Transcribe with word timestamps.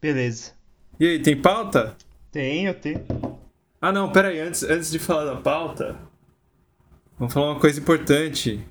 Beleza. 0.00 0.52
E 0.98 1.06
aí, 1.06 1.22
tem 1.22 1.40
pauta? 1.40 1.96
Tenho, 2.32 2.74
tenho. 2.74 3.04
Ah 3.80 3.92
não, 3.92 4.10
pera 4.10 4.28
aí, 4.28 4.40
antes, 4.40 4.62
antes 4.62 4.90
de 4.90 4.98
falar 4.98 5.26
da 5.26 5.36
pauta, 5.36 5.96
vamos 7.18 7.32
falar 7.32 7.52
uma 7.52 7.60
coisa 7.60 7.78
importante. 7.78 8.66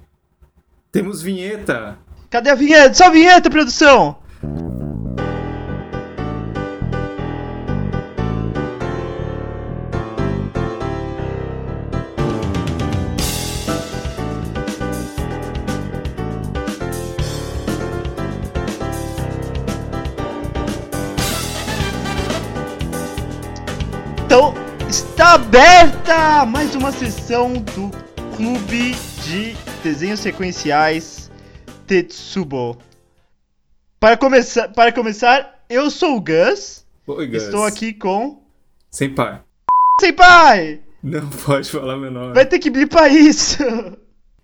Temos 0.92 1.22
vinheta! 1.22 1.98
Cadê 2.30 2.50
a 2.50 2.56
vinheta? 2.56 2.94
Só 2.94 3.06
a 3.06 3.10
vinheta, 3.10 3.50
produção! 3.50 4.18
Aberta 25.56 26.46
mais 26.46 26.76
uma 26.76 26.92
sessão 26.92 27.54
do 27.54 27.90
Clube 28.36 28.92
de 29.24 29.56
Desenhos 29.82 30.20
Sequenciais 30.20 31.32
Tetsubo. 31.88 32.78
Para 33.98 34.18
começar, 34.18 34.68
para 34.68 34.92
começar, 34.92 35.64
eu 35.70 35.90
sou 35.90 36.18
o 36.18 36.22
Gus. 36.22 36.86
Oi, 37.08 37.28
Gus. 37.28 37.44
Estou 37.44 37.64
aqui 37.64 37.94
com 37.94 38.44
Sem 38.92 39.16
pai. 39.16 39.42
Senpai. 40.02 40.82
Não 41.02 41.30
pode 41.30 41.72
falar 41.72 41.96
meu 41.96 42.12
nome. 42.12 42.34
Vai 42.34 42.46
ter 42.46 42.60
que 42.60 42.70
blipar 42.70 43.10
isso. 43.10 43.64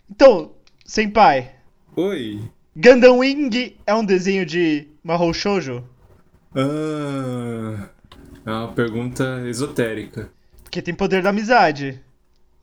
Então, 0.10 0.54
Senpai, 0.86 1.52
Oi. 1.94 2.40
Gundam 2.74 3.18
Wing 3.18 3.76
é 3.86 3.94
um 3.94 4.06
desenho 4.06 4.46
de 4.46 4.88
Mahou 5.04 5.34
Shoujo? 5.34 5.84
Ah, 6.56 7.90
é 8.46 8.50
uma 8.50 8.72
pergunta 8.72 9.44
esotérica. 9.46 10.32
Porque 10.72 10.82
tem 10.82 10.94
poder 10.94 11.22
da 11.22 11.32
amizade. 11.32 12.02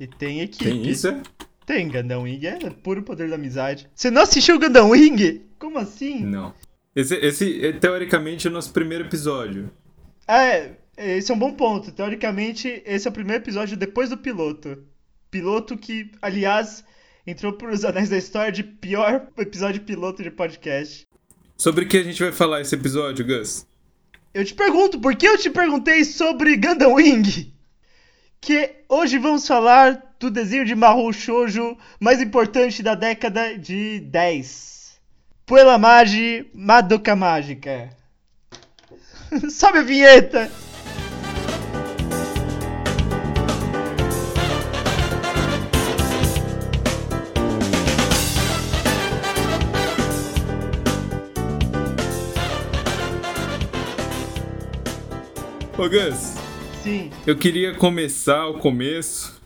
E 0.00 0.06
tem 0.06 0.40
equipe. 0.40 0.64
Tem 0.64 0.88
isso? 0.88 1.08
é? 1.08 1.20
Tem, 1.66 1.86
Gundam 1.86 2.22
Wing 2.22 2.46
é 2.46 2.70
puro 2.70 3.02
poder 3.02 3.28
da 3.28 3.34
amizade. 3.34 3.86
Você 3.94 4.10
não 4.10 4.22
assistiu 4.22 4.58
Gundam 4.58 4.88
Wing? 4.88 5.42
Como 5.58 5.76
assim? 5.76 6.24
Não. 6.24 6.54
Esse, 6.96 7.16
esse 7.16 7.66
é 7.66 7.70
teoricamente 7.70 8.48
o 8.48 8.50
nosso 8.50 8.72
primeiro 8.72 9.04
episódio. 9.04 9.70
É, 10.26 10.70
esse 10.96 11.30
é 11.30 11.34
um 11.34 11.38
bom 11.38 11.52
ponto. 11.52 11.92
Teoricamente, 11.92 12.82
esse 12.86 13.06
é 13.06 13.10
o 13.10 13.12
primeiro 13.12 13.44
episódio 13.44 13.76
depois 13.76 14.08
do 14.08 14.16
piloto. 14.16 14.82
Piloto 15.30 15.76
que, 15.76 16.10
aliás, 16.22 16.82
entrou 17.26 17.52
para 17.52 17.70
os 17.70 17.84
anéis 17.84 18.08
da 18.08 18.16
história 18.16 18.50
de 18.50 18.62
pior 18.62 19.28
episódio 19.36 19.82
piloto 19.82 20.22
de 20.22 20.30
podcast. 20.30 21.06
Sobre 21.58 21.84
o 21.84 21.88
que 21.88 21.98
a 21.98 22.02
gente 22.02 22.22
vai 22.22 22.32
falar 22.32 22.62
esse 22.62 22.74
episódio, 22.74 23.26
Gus? 23.26 23.66
Eu 24.32 24.46
te 24.46 24.54
pergunto, 24.54 24.98
por 24.98 25.14
que 25.14 25.28
eu 25.28 25.36
te 25.36 25.50
perguntei 25.50 26.04
sobre 26.04 26.56
Gundam 26.56 26.94
Wing? 26.94 27.57
Que 28.40 28.84
hoje 28.88 29.18
vamos 29.18 29.46
falar 29.46 30.14
do 30.18 30.30
desenho 30.30 30.64
de 30.64 30.74
Mahou 30.74 31.12
Shoujo 31.12 31.76
mais 32.00 32.20
importante 32.20 32.82
da 32.82 32.94
década 32.94 33.58
de 33.58 34.00
10. 34.00 34.98
Puella 35.44 35.78
Magi 35.78 36.48
Madoka 36.54 37.14
Mágica. 37.14 37.90
Sobe 39.50 39.78
a 39.78 39.82
vinheta! 39.82 40.50
Ô, 55.78 55.88
Gus, 55.88 56.34
Sim. 56.82 57.10
eu 57.26 57.36
queria 57.36 57.74
começar 57.74 58.46
o 58.46 58.58
começo 58.58 59.40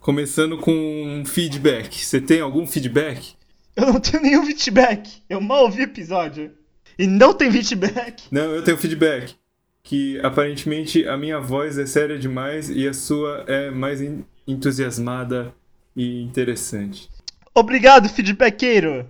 começando 0.00 0.58
com 0.58 0.72
um 0.72 1.24
feedback. 1.24 2.04
Você 2.04 2.20
tem 2.20 2.40
algum 2.40 2.66
feedback? 2.66 3.34
Eu 3.74 3.86
não 3.92 4.00
tenho 4.00 4.22
nenhum 4.22 4.44
feedback. 4.46 5.22
Eu 5.28 5.40
mal 5.40 5.62
ouvi 5.64 5.80
o 5.80 5.84
episódio. 5.84 6.52
E 6.98 7.06
não 7.06 7.32
tem 7.34 7.50
feedback. 7.50 8.24
Não, 8.30 8.54
eu 8.54 8.62
tenho 8.62 8.76
feedback. 8.76 9.34
Que 9.82 10.18
aparentemente 10.20 11.06
a 11.08 11.16
minha 11.16 11.40
voz 11.40 11.76
é 11.78 11.86
séria 11.86 12.18
demais 12.18 12.70
e 12.70 12.86
a 12.86 12.92
sua 12.94 13.44
é 13.48 13.70
mais 13.70 14.00
en- 14.00 14.24
entusiasmada 14.46 15.52
e 15.96 16.22
interessante. 16.22 17.08
Obrigado, 17.54 18.08
feedbackeiro. 18.08 19.08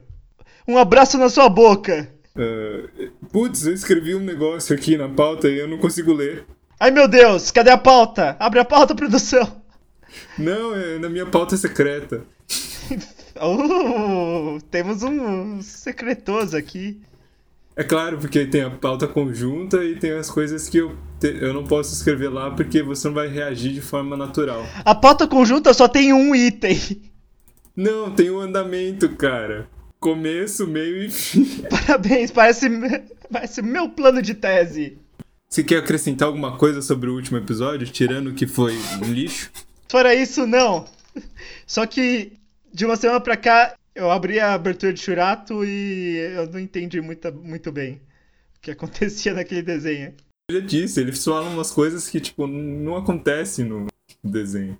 Um 0.67 0.79
abraço 0.79 1.19
na 1.19 1.29
sua 1.29 1.49
boca. 1.49 2.11
Ah, 2.37 2.89
putz, 3.33 3.67
eu 3.67 3.75
escrevi 3.75 4.15
um 4.15 4.21
negócio 4.21 4.75
aqui 4.75 4.97
na 4.97 5.09
pauta 5.09 5.49
e 5.49 5.59
eu 5.59 5.69
não 5.69 5.79
consigo 5.79 6.13
ler. 6.13 6.45
Ai 6.85 6.91
meu 6.91 7.09
Deus, 7.09 7.51
cadê 7.51 7.71
a 7.71 7.79
pauta? 7.79 8.37
Abre 8.39 8.61
a 8.61 8.65
pauta, 8.65 8.95
produção. 8.95 9.63
Não, 10.39 10.75
é 10.75 10.99
na 10.99 11.09
minha 11.09 11.25
pauta 11.25 11.57
secreta. 11.57 12.25
Uh, 13.37 14.61
temos 14.71 15.03
um 15.03 15.61
secretoso 15.61 16.57
aqui. 16.57 17.01
É 17.75 17.83
claro, 17.83 18.19
porque 18.19 18.47
tem 18.47 18.63
a 18.63 18.71
pauta 18.71 19.09
conjunta 19.09 19.83
e 19.83 19.97
tem 19.97 20.13
as 20.13 20.31
coisas 20.31 20.69
que 20.69 20.79
eu, 20.79 20.97
te- 21.19 21.37
eu 21.41 21.53
não 21.53 21.65
posso 21.65 21.95
escrever 21.95 22.29
lá 22.29 22.53
porque 22.53 22.81
você 22.81 23.09
não 23.09 23.15
vai 23.15 23.27
reagir 23.27 23.73
de 23.73 23.81
forma 23.81 24.17
natural. 24.17 24.65
A 24.85 24.95
pauta 24.95 25.27
conjunta 25.27 25.75
só 25.75 25.89
tem 25.89 26.13
um 26.13 26.33
item. 26.33 26.79
Não, 27.75 28.11
tem 28.13 28.31
um 28.31 28.39
andamento, 28.39 29.09
cara. 29.17 29.67
Começo, 29.99 30.65
meio 30.67 31.03
e 31.03 31.11
fim. 31.11 31.65
Parabéns, 31.69 32.31
parece, 32.31 32.69
parece 33.33 33.63
meu 33.63 33.89
plano 33.89 34.23
de 34.23 34.35
tese. 34.35 34.99
Você 35.55 35.63
quer 35.63 35.77
acrescentar 35.77 36.27
alguma 36.27 36.59
coisa 36.59 36.83
sobre 36.83 37.09
o 37.09 37.15
último 37.15 37.39
episódio, 37.39 37.87
tirando 37.87 38.35
que 38.35 38.45
foi 38.45 38.77
um 39.01 39.13
lixo? 39.13 39.53
Fora 39.89 40.13
isso, 40.13 40.49
não. 40.49 40.85
Só 41.65 41.87
que 41.87 42.33
de 42.73 42.85
uma 42.85 42.97
semana 42.97 43.21
pra 43.21 43.37
cá 43.37 43.77
eu 43.95 44.11
abri 44.11 44.41
a 44.41 44.53
abertura 44.53 44.93
de 44.93 44.99
Churato 44.99 45.65
e 45.65 46.17
eu 46.35 46.51
não 46.51 46.59
entendi 46.59 47.01
muito, 47.01 47.33
muito 47.33 47.71
bem 47.71 48.01
o 48.57 48.61
que 48.63 48.73
acontecia 48.73 49.33
naquele 49.33 49.63
desenho. 49.63 50.13
Eu 50.51 50.61
já 50.61 50.67
disse, 50.67 51.01
eles 51.01 51.25
falam 51.25 51.55
umas 51.55 51.71
coisas 51.71 52.09
que, 52.09 52.19
tipo, 52.19 52.49
não 52.49 52.97
acontecem 52.97 53.65
no 53.65 53.87
desenho. 54.25 54.77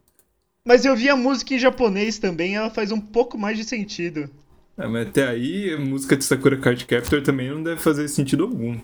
Mas 0.67 0.85
eu 0.85 0.97
vi 0.97 1.09
a 1.09 1.15
música 1.15 1.55
em 1.55 1.59
japonês 1.61 2.19
também, 2.19 2.57
ela 2.57 2.69
faz 2.69 2.91
um 2.91 3.01
pouco 3.01 3.39
mais 3.39 3.57
de 3.57 3.63
sentido. 3.63 4.29
Ah, 4.77 4.89
mas 4.89 5.07
até 5.07 5.25
aí, 5.29 5.73
a 5.73 5.79
música 5.79 6.17
de 6.17 6.25
Sakura 6.25 6.59
Card 6.59 6.85
Captor 6.85 7.23
também 7.23 7.49
não 7.49 7.63
deve 7.63 7.81
fazer 7.81 8.09
sentido 8.09 8.43
algum. 8.43 8.77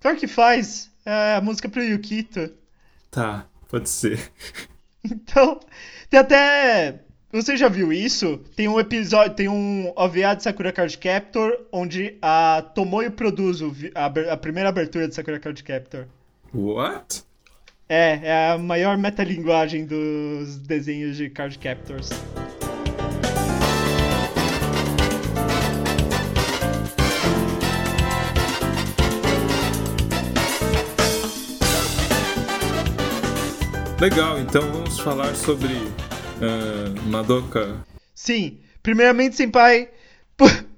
Claro 0.00 0.16
que 0.16 0.26
faz. 0.26 0.90
É 1.10 1.36
a 1.36 1.40
música 1.40 1.70
pro 1.70 1.82
Yukito. 1.82 2.52
Tá, 3.10 3.46
pode 3.68 3.88
ser. 3.88 4.20
Então, 5.04 5.60
tem 6.10 6.18
até. 6.18 7.00
Você 7.32 7.56
já 7.56 7.68
viu 7.68 7.92
isso? 7.92 8.38
Tem 8.56 8.68
um 8.68 8.80
episódio, 8.80 9.32
tem 9.34 9.48
um 9.48 9.90
OVA 9.96 10.34
de 10.34 10.42
Sakura 10.42 10.72
Card 10.72 10.98
Captor, 10.98 11.56
onde 11.72 12.18
a 12.20 12.62
Tomoyo 12.74 13.12
produz 13.12 13.60
a, 13.94 14.06
a 14.32 14.36
primeira 14.36 14.68
abertura 14.68 15.08
de 15.08 15.14
Sakura 15.14 15.38
Card 15.38 15.62
Captor. 15.62 16.06
What? 16.52 17.22
É, 17.88 18.20
é 18.22 18.50
a 18.50 18.58
maior 18.58 18.98
metalinguagem 18.98 19.86
dos 19.86 20.58
desenhos 20.58 21.16
de 21.16 21.30
Card 21.30 21.58
Captors. 21.58 22.10
Legal, 34.00 34.38
então 34.38 34.62
vamos 34.70 35.00
falar 35.00 35.34
sobre 35.34 35.74
ah, 36.40 37.10
Madoka. 37.10 37.84
Sim, 38.14 38.60
primeiramente, 38.80 39.34
Senpai, 39.34 39.90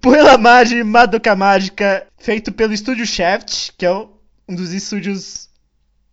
Puella 0.01 0.39
Magi 0.39 0.83
Madoka 0.83 1.37
Mágica, 1.37 2.07
feito 2.17 2.51
pelo 2.51 2.73
estúdio 2.73 3.05
Shaft, 3.05 3.73
que 3.77 3.85
é 3.85 3.93
um 3.93 4.55
dos 4.55 4.73
estúdios 4.73 5.51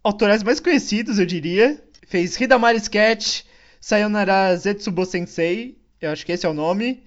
autorais 0.03 0.43
mais 0.43 0.59
conhecidos, 0.59 1.17
eu 1.17 1.25
diria. 1.25 1.81
Fez 2.05 2.37
Hidamari 2.37 2.77
Sketch, 2.79 3.43
Sayonara 3.79 4.53
Zetsubo 4.57 5.05
Sensei, 5.05 5.77
eu 6.01 6.11
acho 6.11 6.25
que 6.25 6.33
esse 6.33 6.45
é 6.45 6.49
o 6.49 6.53
nome, 6.53 7.05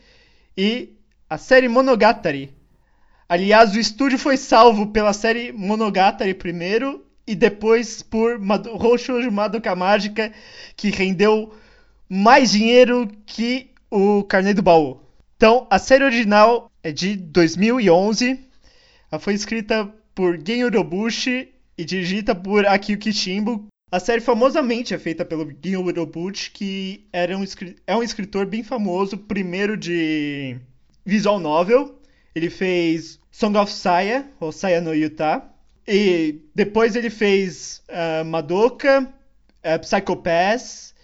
e 0.57 0.97
a 1.29 1.37
série 1.37 1.69
Monogatari. 1.69 2.57
Aliás, 3.29 3.75
o 3.75 3.79
estúdio 3.79 4.19
foi 4.19 4.39
salvo 4.39 4.87
pela 4.87 5.13
série 5.13 5.53
Monogatari 5.53 6.33
primeiro 6.33 7.05
e 7.31 7.35
depois 7.37 8.03
por 8.03 8.41
Houshoujo 8.67 9.31
Madoka 9.31 9.73
Mágica, 9.77 10.33
que 10.77 10.91
rendeu 10.91 11.55
mais 12.09 12.51
dinheiro 12.51 13.09
que 13.25 13.71
o 13.89 14.25
Carnê 14.25 14.53
do 14.53 14.63
Baú. 14.63 15.01
Então, 15.37 15.65
a 15.71 15.79
série 15.79 16.03
original 16.03 16.69
é 16.83 16.91
de 16.91 17.15
2011. 17.15 18.37
Ela 19.13 19.21
foi 19.21 19.35
escrita 19.35 19.89
por 20.13 20.41
Gen 20.45 20.65
Urobuchi 20.65 21.55
e 21.79 21.85
dirigida 21.85 22.35
por 22.35 22.67
Akiyuki 22.67 23.13
Shimbo. 23.13 23.69
A 23.93 24.01
série 24.01 24.21
famosamente 24.21 24.93
é 24.93 24.99
feita 24.99 25.25
pelo 25.25 25.49
Gen 25.65 25.77
Urobuchi, 25.77 26.51
que 26.51 27.07
era 27.13 27.39
um, 27.39 27.45
é 27.87 27.95
um 27.95 28.03
escritor 28.03 28.45
bem 28.45 28.65
famoso, 28.65 29.17
primeiro 29.17 29.77
de 29.77 30.57
visual 31.07 31.39
novel. 31.39 31.97
Ele 32.35 32.51
fez 32.51 33.21
Song 33.31 33.57
of 33.57 33.73
Saya, 33.73 34.29
ou 34.41 34.51
Saya 34.51 34.81
no 34.81 34.93
Yuta. 34.93 35.50
E 35.93 36.41
depois 36.55 36.95
ele 36.95 37.11
fez 37.11 37.83
uh, 37.89 38.25
Madoka, 38.25 39.03
uh, 39.03 39.79
Psycho 39.81 40.15
Pass, 40.15 40.95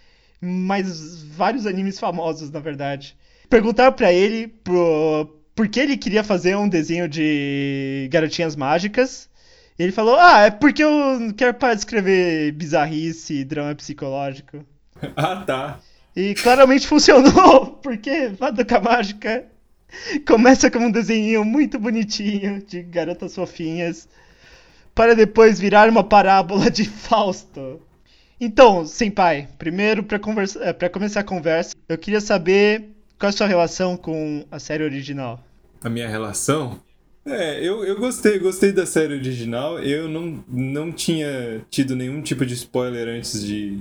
mais 0.41 1.25
vários 1.25 1.67
animes 1.67 1.99
famosos, 1.99 2.53
na 2.53 2.61
verdade. 2.61 3.17
Perguntaram 3.51 3.93
pra 3.93 4.13
ele 4.13 4.47
pro, 4.47 5.43
por 5.57 5.67
que 5.67 5.81
ele 5.81 5.97
queria 5.97 6.23
fazer 6.23 6.57
um 6.57 6.69
desenho 6.69 7.09
de 7.09 8.09
garotinhas 8.13 8.55
mágicas. 8.55 9.29
E 9.77 9.83
ele 9.83 9.91
falou: 9.91 10.17
Ah, 10.21 10.43
é 10.43 10.51
porque 10.53 10.85
eu 10.85 11.35
quero 11.37 11.55
parar 11.55 11.75
de 11.75 11.81
escrever 11.81 12.53
bizarrice 12.53 13.41
e 13.41 13.45
drama 13.45 13.75
psicológico. 13.75 14.65
ah, 15.17 15.43
tá. 15.45 15.81
E 16.15 16.33
claramente 16.35 16.87
funcionou, 16.87 17.73
porque 17.83 18.31
Madoka 18.39 18.79
Mágica 18.81 19.47
começa 20.25 20.71
com 20.71 20.79
um 20.79 20.91
desenho 20.93 21.45
muito 21.45 21.77
bonitinho 21.77 22.63
de 22.65 22.83
garotas 22.85 23.35
fofinhas, 23.35 24.09
para 24.97 25.15
depois 25.15 25.61
virar 25.61 25.91
uma 25.91 26.03
parábola 26.03 26.71
de 26.71 26.87
Fausto. 26.87 27.83
Então, 28.41 28.87
Senpai, 28.87 29.47
primeiro 29.59 30.03
para 30.03 30.17
eh, 30.17 30.89
começar 30.89 31.21
a 31.21 31.25
conversa, 31.25 31.77
eu 31.87 31.99
queria 31.99 32.21
saber 32.21 32.89
qual 33.19 33.29
é 33.29 33.31
a 33.31 33.37
sua 33.37 33.47
relação 33.47 33.97
com 33.97 34.45
a 34.51 34.59
série 34.59 34.83
original. 34.83 35.45
A 35.85 35.91
minha 35.91 36.09
relação? 36.09 36.81
É, 37.27 37.61
eu, 37.63 37.85
eu 37.85 37.99
gostei, 37.99 38.39
gostei 38.39 38.73
da 38.73 38.87
série 38.87 39.15
original. 39.15 39.79
Eu 39.79 40.09
não, 40.09 40.43
não 40.49 40.91
tinha 40.91 41.61
tido 41.71 41.95
nenhum 41.95 42.23
tipo 42.23 42.47
de 42.47 42.55
spoiler 42.55 43.07
antes 43.07 43.45
de 43.45 43.81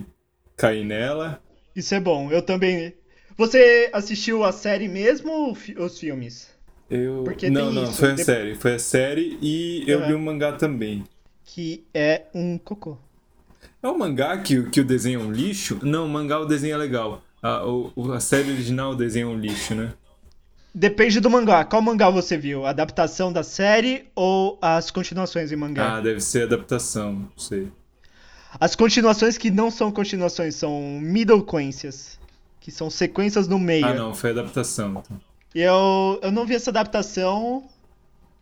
cair 0.58 0.84
nela. 0.84 1.42
Isso 1.74 1.96
é 1.96 2.00
bom, 2.00 2.30
eu 2.30 2.42
também. 2.42 2.94
Você 3.38 3.90
assistiu 3.94 4.44
a 4.44 4.52
série 4.52 4.88
mesmo 4.90 5.32
ou 5.32 5.86
os 5.86 6.00
filmes? 6.00 6.55
Eu. 6.90 7.24
Porque 7.24 7.50
não, 7.50 7.72
não, 7.72 7.84
isso. 7.84 7.94
foi 7.94 8.12
a 8.12 8.18
série. 8.18 8.56
Foi 8.56 8.74
a 8.76 8.80
série 8.80 9.38
e 9.42 9.84
eu 9.88 10.00
uhum. 10.00 10.08
li 10.08 10.14
o 10.14 10.20
mangá 10.20 10.52
também. 10.54 11.04
Que 11.44 11.84
é 11.94 12.24
um 12.34 12.58
cocô. 12.58 12.98
É 13.82 13.88
um 13.88 13.98
mangá 13.98 14.38
que, 14.38 14.64
que 14.70 14.82
o 14.82 14.86
desenho 14.86 15.22
é 15.22 15.24
um 15.24 15.32
lixo? 15.32 15.80
Não, 15.84 16.06
o 16.06 16.10
mangá 16.10 16.40
o 16.40 16.46
desenho 16.46 16.76
é 16.76 16.78
legal. 16.78 17.22
A, 17.42 17.66
o, 17.66 18.12
a 18.14 18.20
série 18.20 18.52
original 18.52 18.92
o 18.92 18.96
desenho 18.96 19.30
é 19.30 19.32
um 19.32 19.40
lixo, 19.40 19.76
né? 19.76 19.94
Depende 20.74 21.20
do 21.20 21.30
mangá. 21.30 21.64
Qual 21.64 21.82
mangá 21.82 22.10
você 22.10 22.38
viu? 22.38 22.66
A 22.66 22.72
adaptação 22.72 23.32
da 23.32 23.44
série 23.44 24.08
ou 24.14 24.58
as 24.62 24.92
continuações 24.92 25.52
em 25.52 25.56
mangá? 25.56 25.98
Ah, 25.98 26.02
deve 26.02 26.20
ser 26.20 26.44
adaptação, 26.44 27.14
não 27.14 27.38
sei. 27.38 27.72
As 28.60 28.76
continuações 28.76 29.38
que 29.38 29.52
não 29.52 29.70
são 29.70 29.92
continuações, 29.92 30.56
são 30.56 31.00
middlequências, 31.02 32.20
que 32.60 32.72
são 32.72 32.90
sequências 32.90 33.48
no 33.48 33.60
meio. 33.60 33.86
Ah, 33.86 33.94
não, 33.94 34.14
foi 34.14 34.32
adaptação. 34.32 35.04
Então. 35.06 35.22
Eu, 35.56 36.20
eu 36.22 36.34
não 36.34 36.46
vi 36.46 36.54
essa 36.54 36.70
adaptação, 36.70 37.66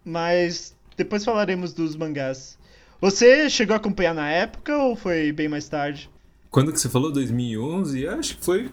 mas 0.04 0.76
depois 0.98 1.24
falaremos 1.24 1.72
dos 1.72 1.96
mangás. 1.96 2.58
Você 3.00 3.52
chegou 3.52 3.76
a 3.76 3.78
acompanhar 3.78 4.16
na 4.16 4.28
época 4.32 4.76
ou 4.76 4.96
foi 4.96 5.32
bem 5.32 5.48
mais 5.48 5.70
tarde? 5.70 6.10
Quando 6.50 6.74
que 6.74 6.80
você 6.80 6.90
falou? 6.90 7.12
2011? 7.12 8.08
Acho 8.08 8.38
que 8.38 8.44
foi. 8.44 8.72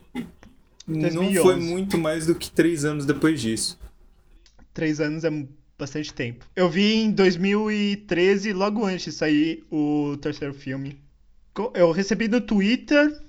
2011. 0.89 1.35
Não 1.35 1.43
foi 1.43 1.57
muito 1.57 1.99
mais 1.99 2.27
do 2.27 2.35
que 2.35 2.51
três 2.51 2.83
anos 2.87 3.05
depois 3.05 3.43
disso. 3.43 3.79
Três 4.73 5.01
anos 5.01 5.23
é 5.23 5.47
bastante 5.79 6.15
tempo. 6.15 6.47
Eu 6.57 6.71
vi 6.71 6.95
em 6.95 7.11
2013, 7.11 8.55
logo 8.55 8.87
antes 8.87 9.05
de 9.05 9.13
sair 9.13 9.65
o 9.71 10.17
terceiro 10.17 10.55
filme. 10.55 10.99
Eu 11.75 11.93
recebi 11.93 12.27
no 12.27 12.41
Twitter 12.41 13.21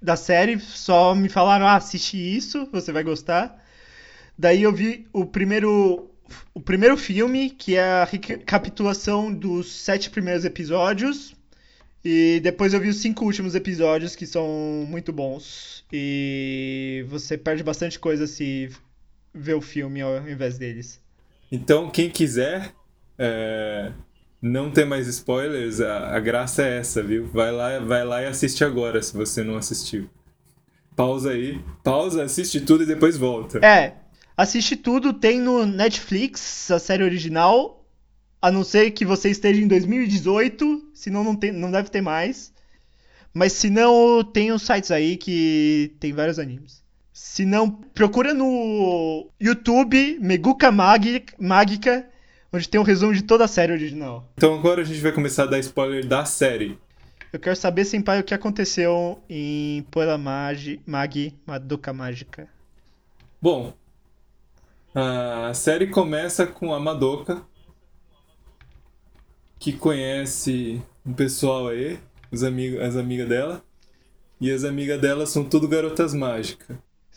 da 0.00 0.14
série, 0.14 0.60
só 0.60 1.16
me 1.16 1.28
falaram: 1.28 1.66
ah, 1.66 1.74
assiste 1.74 2.16
isso, 2.16 2.68
você 2.70 2.92
vai 2.92 3.02
gostar. 3.02 3.65
Daí 4.38 4.62
eu 4.62 4.72
vi 4.72 5.06
o 5.12 5.24
primeiro 5.24 6.10
o 6.52 6.60
primeiro 6.60 6.96
filme, 6.96 7.50
que 7.50 7.76
é 7.76 7.82
a 7.82 8.04
recapitulação 8.04 9.32
dos 9.32 9.70
sete 9.72 10.10
primeiros 10.10 10.44
episódios. 10.44 11.34
E 12.04 12.40
depois 12.40 12.72
eu 12.72 12.80
vi 12.80 12.88
os 12.88 12.98
cinco 12.98 13.24
últimos 13.24 13.54
episódios, 13.54 14.14
que 14.14 14.26
são 14.26 14.46
muito 14.88 15.12
bons. 15.12 15.84
E 15.92 17.04
você 17.08 17.36
perde 17.36 17.62
bastante 17.62 17.98
coisa 17.98 18.26
se 18.26 18.70
ver 19.34 19.54
o 19.54 19.60
filme 19.60 20.00
ao 20.00 20.28
invés 20.28 20.58
deles. 20.58 21.00
Então, 21.50 21.90
quem 21.90 22.10
quiser 22.10 22.72
é, 23.18 23.92
não 24.40 24.70
ter 24.70 24.84
mais 24.84 25.06
spoilers, 25.08 25.80
a, 25.80 26.16
a, 26.16 26.20
graça 26.20 26.62
é 26.62 26.78
essa, 26.78 27.02
viu? 27.02 27.26
Vai 27.26 27.52
lá, 27.52 27.78
vai 27.78 28.04
lá 28.04 28.22
e 28.22 28.26
assiste 28.26 28.64
agora, 28.64 29.02
se 29.02 29.16
você 29.16 29.42
não 29.42 29.56
assistiu. 29.56 30.08
Pausa 30.94 31.30
aí, 31.30 31.60
pausa, 31.84 32.24
assiste 32.24 32.60
tudo 32.60 32.84
e 32.84 32.86
depois 32.86 33.16
volta. 33.16 33.58
É, 33.64 33.94
Assiste 34.36 34.76
tudo, 34.76 35.14
tem 35.14 35.40
no 35.40 35.64
Netflix 35.64 36.70
a 36.70 36.78
série 36.78 37.02
original, 37.02 37.86
a 38.40 38.50
não 38.50 38.62
ser 38.62 38.90
que 38.90 39.04
você 39.04 39.30
esteja 39.30 39.62
em 39.62 39.66
2018, 39.66 40.90
senão 40.92 41.24
não, 41.24 41.34
tem, 41.34 41.50
não 41.52 41.70
deve 41.70 41.88
ter 41.88 42.02
mais. 42.02 42.52
Mas 43.32 43.52
se 43.52 43.70
não, 43.70 44.22
tem 44.22 44.52
os 44.52 44.62
sites 44.62 44.90
aí 44.90 45.16
que 45.16 45.94
tem 45.98 46.12
vários 46.12 46.38
animes. 46.38 46.84
Se 47.14 47.46
não, 47.46 47.70
procura 47.70 48.34
no 48.34 49.30
YouTube 49.40 50.18
Meguka 50.20 50.70
Magica, 50.70 52.06
onde 52.52 52.68
tem 52.68 52.78
um 52.78 52.84
resumo 52.84 53.14
de 53.14 53.22
toda 53.22 53.44
a 53.44 53.48
série 53.48 53.72
original. 53.72 54.30
Então 54.36 54.54
agora 54.54 54.82
a 54.82 54.84
gente 54.84 55.00
vai 55.00 55.12
começar 55.12 55.44
a 55.44 55.46
dar 55.46 55.58
spoiler 55.60 56.06
da 56.06 56.26
série. 56.26 56.78
Eu 57.32 57.40
quero 57.40 57.56
saber, 57.56 57.86
Senpai, 57.86 58.20
o 58.20 58.24
que 58.24 58.34
aconteceu 58.34 59.18
em 59.28 59.82
Poela 59.90 60.18
Magi, 60.18 60.80
Magi 60.86 61.34
Madoka 61.46 61.92
Mágica. 61.92 62.48
Bom, 63.40 63.74
a 64.98 65.52
série 65.52 65.88
começa 65.88 66.46
com 66.46 66.72
a 66.72 66.80
Madoka, 66.80 67.42
que 69.58 69.72
conhece 69.72 70.80
um 71.04 71.12
pessoal 71.12 71.68
aí, 71.68 71.98
os 72.32 72.42
amigos, 72.42 72.80
as 72.80 72.96
amigas 72.96 73.28
dela. 73.28 73.62
E 74.40 74.50
as 74.50 74.64
amigas 74.64 75.00
dela 75.00 75.26
são 75.26 75.44
tudo 75.44 75.68
garotas 75.68 76.14
mágicas. 76.14 76.76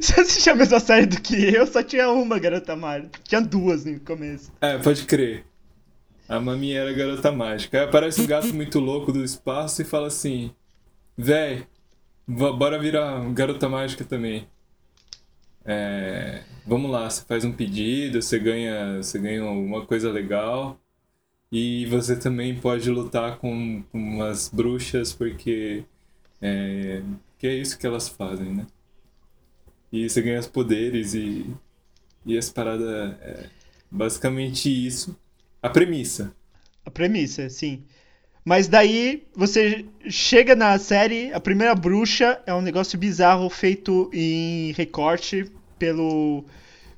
Você 0.00 0.20
assistiu 0.20 0.52
a 0.52 0.56
mesma 0.56 0.80
série 0.80 1.06
do 1.06 1.20
que 1.20 1.36
eu? 1.54 1.66
Só 1.66 1.82
tinha 1.82 2.10
uma 2.10 2.38
garota 2.38 2.76
mágica. 2.76 3.18
Tinha 3.24 3.40
duas 3.40 3.84
no 3.84 3.98
começo. 4.00 4.50
É, 4.60 4.78
pode 4.78 5.04
crer. 5.04 5.44
A 6.28 6.40
Mami 6.40 6.72
era 6.72 6.92
garota 6.92 7.30
mágica. 7.32 7.78
Aí 7.78 7.84
aparece 7.84 8.20
um 8.20 8.26
gato 8.26 8.54
muito 8.54 8.78
louco 8.78 9.12
do 9.12 9.22
espaço 9.22 9.82
e 9.82 9.84
fala 9.84 10.08
assim: 10.08 10.50
Véi, 11.16 11.66
bora 12.26 12.78
virar 12.78 13.22
garota 13.32 13.68
mágica 13.68 14.04
também. 14.04 14.48
É, 15.66 16.42
vamos 16.66 16.90
lá, 16.90 17.10
você 17.10 17.22
faz 17.24 17.44
um 17.44 17.52
pedido, 17.52 18.22
você 18.22 18.38
ganha, 18.38 18.98
você 18.98 19.18
ganha 19.18 19.44
uma 19.44 19.84
coisa 19.84 20.10
legal. 20.10 20.78
E 21.50 21.86
você 21.86 22.16
também 22.16 22.54
pode 22.58 22.90
lutar 22.90 23.38
com, 23.38 23.82
com 23.90 23.98
umas 23.98 24.48
bruxas, 24.48 25.12
porque 25.12 25.84
é, 26.40 27.02
que 27.38 27.46
é 27.46 27.54
isso 27.54 27.78
que 27.78 27.86
elas 27.86 28.08
fazem, 28.08 28.54
né? 28.54 28.66
E 29.92 30.08
você 30.08 30.20
ganha 30.20 30.40
os 30.40 30.46
poderes 30.46 31.14
e, 31.14 31.46
e 32.24 32.36
essa 32.36 32.52
parada 32.52 33.18
é 33.22 33.48
basicamente 33.90 34.68
isso. 34.68 35.16
A 35.62 35.68
premissa. 35.70 36.34
A 36.84 36.90
premissa, 36.90 37.48
sim. 37.48 37.84
Mas 38.44 38.68
daí 38.68 39.24
você 39.34 39.84
chega 40.08 40.54
na 40.54 40.78
série, 40.78 41.32
a 41.32 41.40
primeira 41.40 41.74
bruxa 41.74 42.40
é 42.46 42.54
um 42.54 42.60
negócio 42.60 42.98
bizarro 42.98 43.48
feito 43.50 44.08
em 44.12 44.72
recorte 44.72 45.50
pelo 45.78 46.44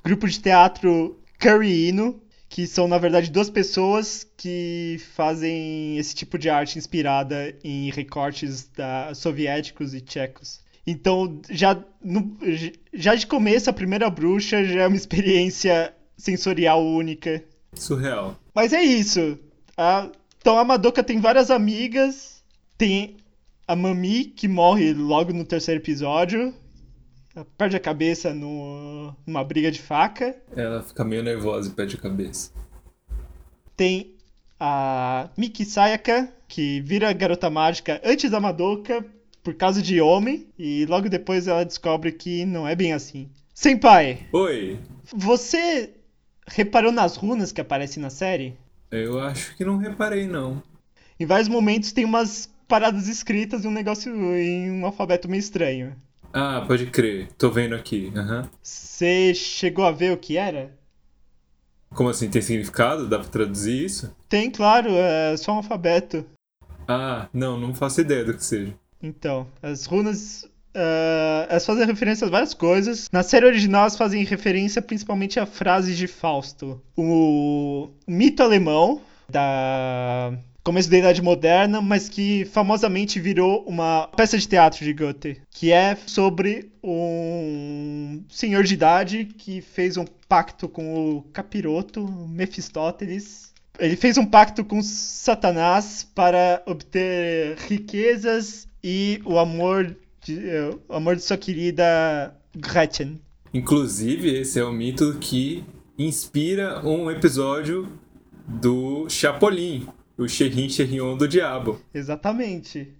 grupo 0.04 0.28
de 0.28 0.40
teatro 0.40 1.18
Curry 1.38 1.88
Ino, 1.88 2.20
que 2.48 2.66
são 2.66 2.88
na 2.88 2.98
verdade 2.98 3.30
duas 3.30 3.50
pessoas 3.50 4.26
que 4.36 5.00
fazem 5.14 5.98
esse 5.98 6.14
tipo 6.14 6.38
de 6.38 6.48
arte 6.48 6.78
inspirada 6.78 7.54
em 7.62 7.90
recortes 7.90 8.68
da, 8.68 9.14
soviéticos 9.14 9.94
e 9.94 10.00
tchecos. 10.00 10.60
Então, 10.86 11.40
já, 11.50 11.78
no, 12.02 12.34
já 12.94 13.14
de 13.14 13.26
começo, 13.26 13.68
a 13.68 13.74
primeira 13.74 14.08
bruxa 14.08 14.64
já 14.64 14.84
é 14.84 14.86
uma 14.86 14.96
experiência 14.96 15.94
sensorial 16.16 16.82
única. 16.82 17.44
Surreal. 17.74 18.40
Mas 18.54 18.72
é 18.72 18.82
isso. 18.82 19.38
A, 19.76 20.10
então 20.38 20.58
a 20.58 20.64
Madoka 20.64 21.04
tem 21.04 21.20
várias 21.20 21.50
amigas. 21.50 22.42
Tem 22.78 23.18
a 23.66 23.76
Mami, 23.76 24.24
que 24.24 24.48
morre 24.48 24.94
logo 24.94 25.32
no 25.32 25.44
terceiro 25.44 25.80
episódio. 25.80 26.54
Perde 27.56 27.76
a 27.76 27.80
cabeça 27.80 28.32
no, 28.34 29.14
numa 29.26 29.44
briga 29.44 29.70
de 29.70 29.80
faca. 29.80 30.36
Ela 30.56 30.82
fica 30.82 31.04
meio 31.04 31.22
nervosa 31.22 31.68
e 31.68 31.72
perde 31.72 31.96
a 31.96 32.00
cabeça. 32.00 32.52
Tem 33.76 34.14
a 34.58 35.30
Miki 35.36 35.64
Sayaka, 35.64 36.32
que 36.48 36.80
vira 36.80 37.12
garota 37.12 37.48
mágica 37.48 38.00
antes 38.04 38.30
da 38.30 38.40
Madoka 38.40 39.04
por 39.42 39.54
causa 39.54 39.80
de 39.80 40.00
homem. 40.00 40.48
E 40.58 40.84
logo 40.86 41.08
depois 41.08 41.46
ela 41.46 41.64
descobre 41.64 42.12
que 42.12 42.44
não 42.44 42.66
é 42.66 42.74
bem 42.74 42.92
assim. 42.92 43.30
Senpai! 43.54 44.26
Oi! 44.32 44.78
Você 45.14 45.94
reparou 46.46 46.92
nas 46.92 47.16
runas 47.16 47.52
que 47.52 47.60
aparecem 47.60 48.02
na 48.02 48.10
série? 48.10 48.56
Eu 48.90 49.20
acho 49.20 49.56
que 49.56 49.64
não 49.64 49.76
reparei, 49.76 50.26
não. 50.26 50.62
Em 51.20 51.26
vários 51.26 51.48
momentos 51.48 51.92
tem 51.92 52.04
umas 52.04 52.48
paradas 52.66 53.08
escritas 53.08 53.64
e 53.64 53.68
um 53.68 53.72
negócio 53.72 54.12
em 54.36 54.70
um 54.70 54.86
alfabeto 54.86 55.28
meio 55.28 55.40
estranho. 55.40 55.96
Ah, 56.32 56.62
pode 56.66 56.86
crer. 56.86 57.28
Tô 57.38 57.50
vendo 57.50 57.74
aqui. 57.74 58.12
Você 58.62 59.34
chegou 59.34 59.84
a 59.84 59.90
ver 59.90 60.12
o 60.12 60.16
que 60.18 60.36
era? 60.36 60.76
Como 61.94 62.10
assim? 62.10 62.28
Tem 62.28 62.42
significado? 62.42 63.08
Dá 63.08 63.18
pra 63.18 63.28
traduzir 63.28 63.84
isso? 63.84 64.14
Tem, 64.28 64.50
claro, 64.50 64.90
é 64.90 65.36
só 65.36 65.52
um 65.52 65.56
alfabeto. 65.56 66.24
Ah, 66.86 67.28
não, 67.32 67.58
não 67.58 67.74
faço 67.74 68.00
ideia 68.00 68.24
do 68.24 68.34
que 68.34 68.44
seja. 68.44 68.74
Então, 69.02 69.46
as 69.62 69.86
runas. 69.86 70.44
ah, 70.74 71.46
elas 71.48 71.64
fazem 71.64 71.86
referência 71.86 72.26
a 72.26 72.30
várias 72.30 72.52
coisas. 72.54 73.08
Na 73.10 73.22
série 73.22 73.46
original, 73.46 73.82
elas 73.82 73.96
fazem 73.96 74.22
referência 74.24 74.82
principalmente 74.82 75.40
a 75.40 75.46
frases 75.46 75.96
de 75.96 76.06
Fausto. 76.06 76.80
O 76.96 77.88
mito 78.06 78.42
alemão 78.42 79.00
da 79.30 80.32
começo 80.62 80.90
da 80.90 80.98
Idade 80.98 81.22
Moderna, 81.22 81.80
mas 81.80 82.08
que 82.08 82.44
famosamente 82.46 83.18
virou 83.18 83.64
uma 83.66 84.08
peça 84.08 84.36
de 84.36 84.46
teatro 84.46 84.84
de 84.84 84.92
Goethe, 84.92 85.40
que 85.50 85.72
é 85.72 85.96
sobre 86.06 86.70
um 86.82 88.22
senhor 88.28 88.64
de 88.64 88.74
idade 88.74 89.24
que 89.24 89.60
fez 89.60 89.96
um 89.96 90.04
pacto 90.28 90.68
com 90.68 91.16
o 91.16 91.22
capiroto, 91.32 92.06
Mefistóteles. 92.28 93.52
Ele 93.78 93.96
fez 93.96 94.18
um 94.18 94.26
pacto 94.26 94.64
com 94.64 94.82
Satanás 94.82 96.06
para 96.14 96.62
obter 96.66 97.56
riquezas 97.68 98.66
e 98.82 99.20
o 99.24 99.38
amor 99.38 99.96
de, 100.24 100.48
eh, 100.48 100.70
o 100.88 100.94
amor 100.94 101.16
de 101.16 101.22
sua 101.22 101.36
querida 101.36 102.34
Gretchen. 102.56 103.20
Inclusive, 103.54 104.40
esse 104.40 104.58
é 104.58 104.64
o 104.64 104.72
mito 104.72 105.16
que 105.20 105.64
inspira 105.98 106.86
um 106.86 107.10
episódio 107.10 107.88
do 108.46 109.08
Chapolin, 109.08 109.86
o 110.18 110.28
Xerrin 110.28 110.68
Xerrion 110.68 111.16
do 111.16 111.28
Diabo. 111.28 111.80
Exatamente. 111.94 112.92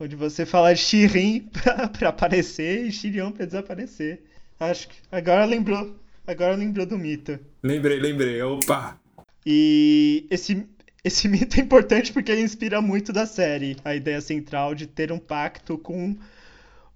Onde 0.00 0.16
você 0.16 0.46
fala 0.46 0.74
Shirin 0.74 1.40
pra, 1.52 1.88
pra 1.88 2.08
aparecer 2.08 2.86
e 2.86 2.90
Shirion 2.90 3.30
pra 3.30 3.44
desaparecer. 3.44 4.24
Acho 4.58 4.88
que 4.88 4.96
agora 5.12 5.44
lembrou. 5.44 5.94
Agora 6.26 6.54
lembrou 6.56 6.86
do 6.86 6.98
mito. 6.98 7.38
Lembrei, 7.62 7.98
lembrei. 7.98 8.40
Opa! 8.42 8.98
E 9.44 10.26
esse, 10.30 10.66
esse 11.04 11.28
mito 11.28 11.60
é 11.60 11.62
importante 11.62 12.12
porque 12.12 12.32
ele 12.32 12.42
inspira 12.42 12.80
muito 12.80 13.12
da 13.12 13.26
série. 13.26 13.76
A 13.84 13.94
ideia 13.94 14.20
central 14.20 14.74
de 14.74 14.86
ter 14.86 15.12
um 15.12 15.18
pacto 15.18 15.76
com 15.76 16.16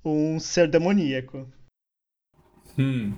um 0.05 0.41
ser 0.41 0.69
demoníaco. 0.69 1.47
Hum. 2.79 3.13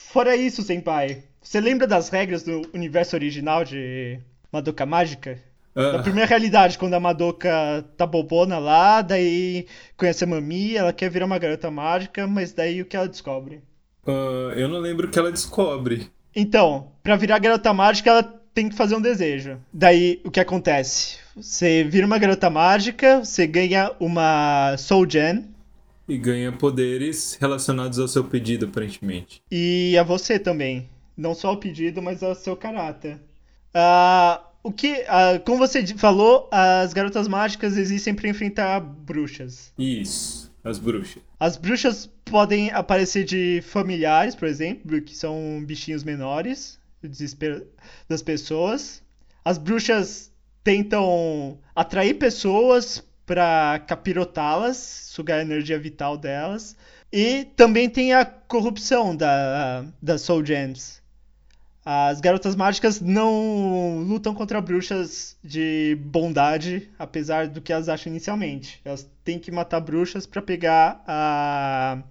Fora 0.00 0.34
isso, 0.36 0.62
Senpai, 0.62 1.24
você 1.40 1.60
lembra 1.60 1.86
das 1.86 2.08
regras 2.08 2.42
do 2.42 2.62
universo 2.74 3.14
original 3.14 3.64
de 3.64 4.18
Madoka 4.52 4.84
Mágica? 4.86 5.40
Da 5.90 5.98
Ah, 5.98 6.02
primeira 6.02 6.28
realidade, 6.28 6.78
quando 6.78 6.94
a 6.94 7.00
Madoka 7.00 7.84
tá 7.96 8.06
bobona 8.06 8.58
lá, 8.58 9.00
daí 9.02 9.66
conhece 9.96 10.24
a 10.24 10.26
Mami, 10.26 10.76
ela 10.76 10.92
quer 10.92 11.10
virar 11.10 11.26
uma 11.26 11.38
garota 11.38 11.70
mágica, 11.70 12.26
mas 12.26 12.52
daí 12.52 12.82
o 12.82 12.86
que 12.86 12.96
ela 12.96 13.08
descobre? 13.08 13.62
ah, 14.06 14.52
eu 14.56 14.68
não 14.68 14.78
lembro 14.80 15.06
o 15.06 15.10
que 15.10 15.18
ela 15.18 15.30
descobre. 15.32 16.10
Então, 16.34 16.92
pra 17.02 17.16
virar 17.16 17.38
garota 17.38 17.72
mágica, 17.72 18.10
ela 18.10 18.22
tem 18.54 18.68
que 18.68 18.74
fazer 18.76 18.96
um 18.96 19.00
desejo. 19.00 19.60
Daí, 19.72 20.20
o 20.24 20.30
que 20.30 20.40
acontece? 20.40 21.18
Você 21.36 21.84
vira 21.84 22.06
uma 22.06 22.18
garota 22.18 22.50
mágica, 22.50 23.24
você 23.24 23.46
ganha 23.46 23.92
uma 24.00 24.76
Soul 24.78 25.08
Gem, 25.08 25.48
E 26.08 26.18
ganha 26.18 26.50
poderes 26.52 27.36
relacionados 27.40 27.98
ao 28.00 28.08
seu 28.08 28.24
pedido, 28.24 28.66
aparentemente. 28.66 29.42
e 29.50 29.96
a 29.98 30.02
você 30.02 30.38
também. 30.38 30.88
Não 31.16 31.34
só 31.34 31.52
o 31.52 31.56
pedido, 31.58 32.00
mas 32.02 32.22
ao 32.22 32.34
seu 32.34 32.56
caráter. 32.56 33.20
Ah, 33.74 34.42
o 34.62 34.72
que, 34.72 35.04
ah, 35.08 35.40
como 35.44 35.58
você 35.58 35.86
falou, 35.86 36.48
as 36.50 36.92
garotas 36.92 37.28
mágicas 37.28 37.76
existem 37.76 38.14
pra 38.14 38.28
enfrentar 38.28 38.80
bruxas. 38.80 39.72
Isso, 39.78 40.52
as 40.64 40.78
bruxas. 40.78 41.22
As 41.38 41.56
bruxas 41.56 42.10
podem 42.24 42.70
aparecer 42.70 43.24
de 43.24 43.62
familiares, 43.62 44.34
por 44.34 44.48
exemplo, 44.48 45.00
que 45.00 45.16
são 45.16 45.62
bichinhos 45.64 46.04
menores, 46.04 46.78
o 47.02 47.08
desespero 47.08 47.66
das 48.08 48.22
pessoas. 48.22 49.02
As 49.44 49.56
bruxas 49.56 50.32
tentam 50.64 51.58
atrair 51.74 52.14
pessoas 52.14 53.02
para 53.24 53.78
capirotá-las, 53.86 54.76
sugar 55.12 55.38
a 55.38 55.42
energia 55.42 55.78
vital 55.78 56.16
delas. 56.16 56.76
E 57.12 57.44
também 57.56 57.88
tem 57.88 58.12
a 58.12 58.24
corrupção 58.24 59.16
da, 59.16 59.84
das 60.00 60.22
Soul 60.22 60.44
Gems. 60.44 61.02
As 61.90 62.20
garotas 62.20 62.54
mágicas 62.54 63.00
não 63.00 64.00
lutam 64.06 64.34
contra 64.34 64.60
bruxas 64.60 65.38
de 65.42 65.96
bondade, 65.98 66.90
apesar 66.98 67.48
do 67.48 67.62
que 67.62 67.72
elas 67.72 67.88
acham 67.88 68.12
inicialmente. 68.12 68.78
Elas 68.84 69.10
têm 69.24 69.38
que 69.38 69.50
matar 69.50 69.80
bruxas 69.80 70.26
para 70.26 70.42
pegar 70.42 71.02
a 71.06 72.02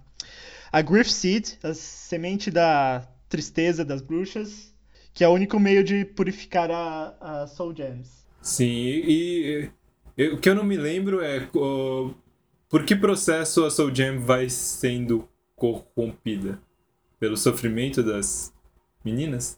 a 0.72 0.82
Griff 0.82 1.12
Seed, 1.12 1.50
a 1.62 1.72
semente 1.74 2.50
da 2.50 3.06
tristeza 3.28 3.84
das 3.84 4.02
bruxas, 4.02 4.74
que 5.14 5.22
é 5.22 5.28
o 5.28 5.32
único 5.32 5.60
meio 5.60 5.84
de 5.84 6.04
purificar 6.04 6.68
a, 6.72 7.14
a 7.20 7.46
Soul 7.46 7.72
Gems. 7.72 8.26
Sim, 8.42 8.66
e, 8.66 9.70
e- 10.16 10.28
o 10.30 10.38
que 10.40 10.48
eu 10.50 10.56
não 10.56 10.64
me 10.64 10.76
lembro 10.76 11.20
é 11.20 11.48
por 12.68 12.84
que 12.84 12.96
processo 12.96 13.64
a 13.64 13.70
Soul 13.70 13.94
Gem 13.94 14.18
vai 14.18 14.50
sendo 14.50 15.28
corrompida? 15.54 16.60
Pelo 17.20 17.36
sofrimento 17.36 18.02
das 18.02 18.52
meninas? 19.04 19.56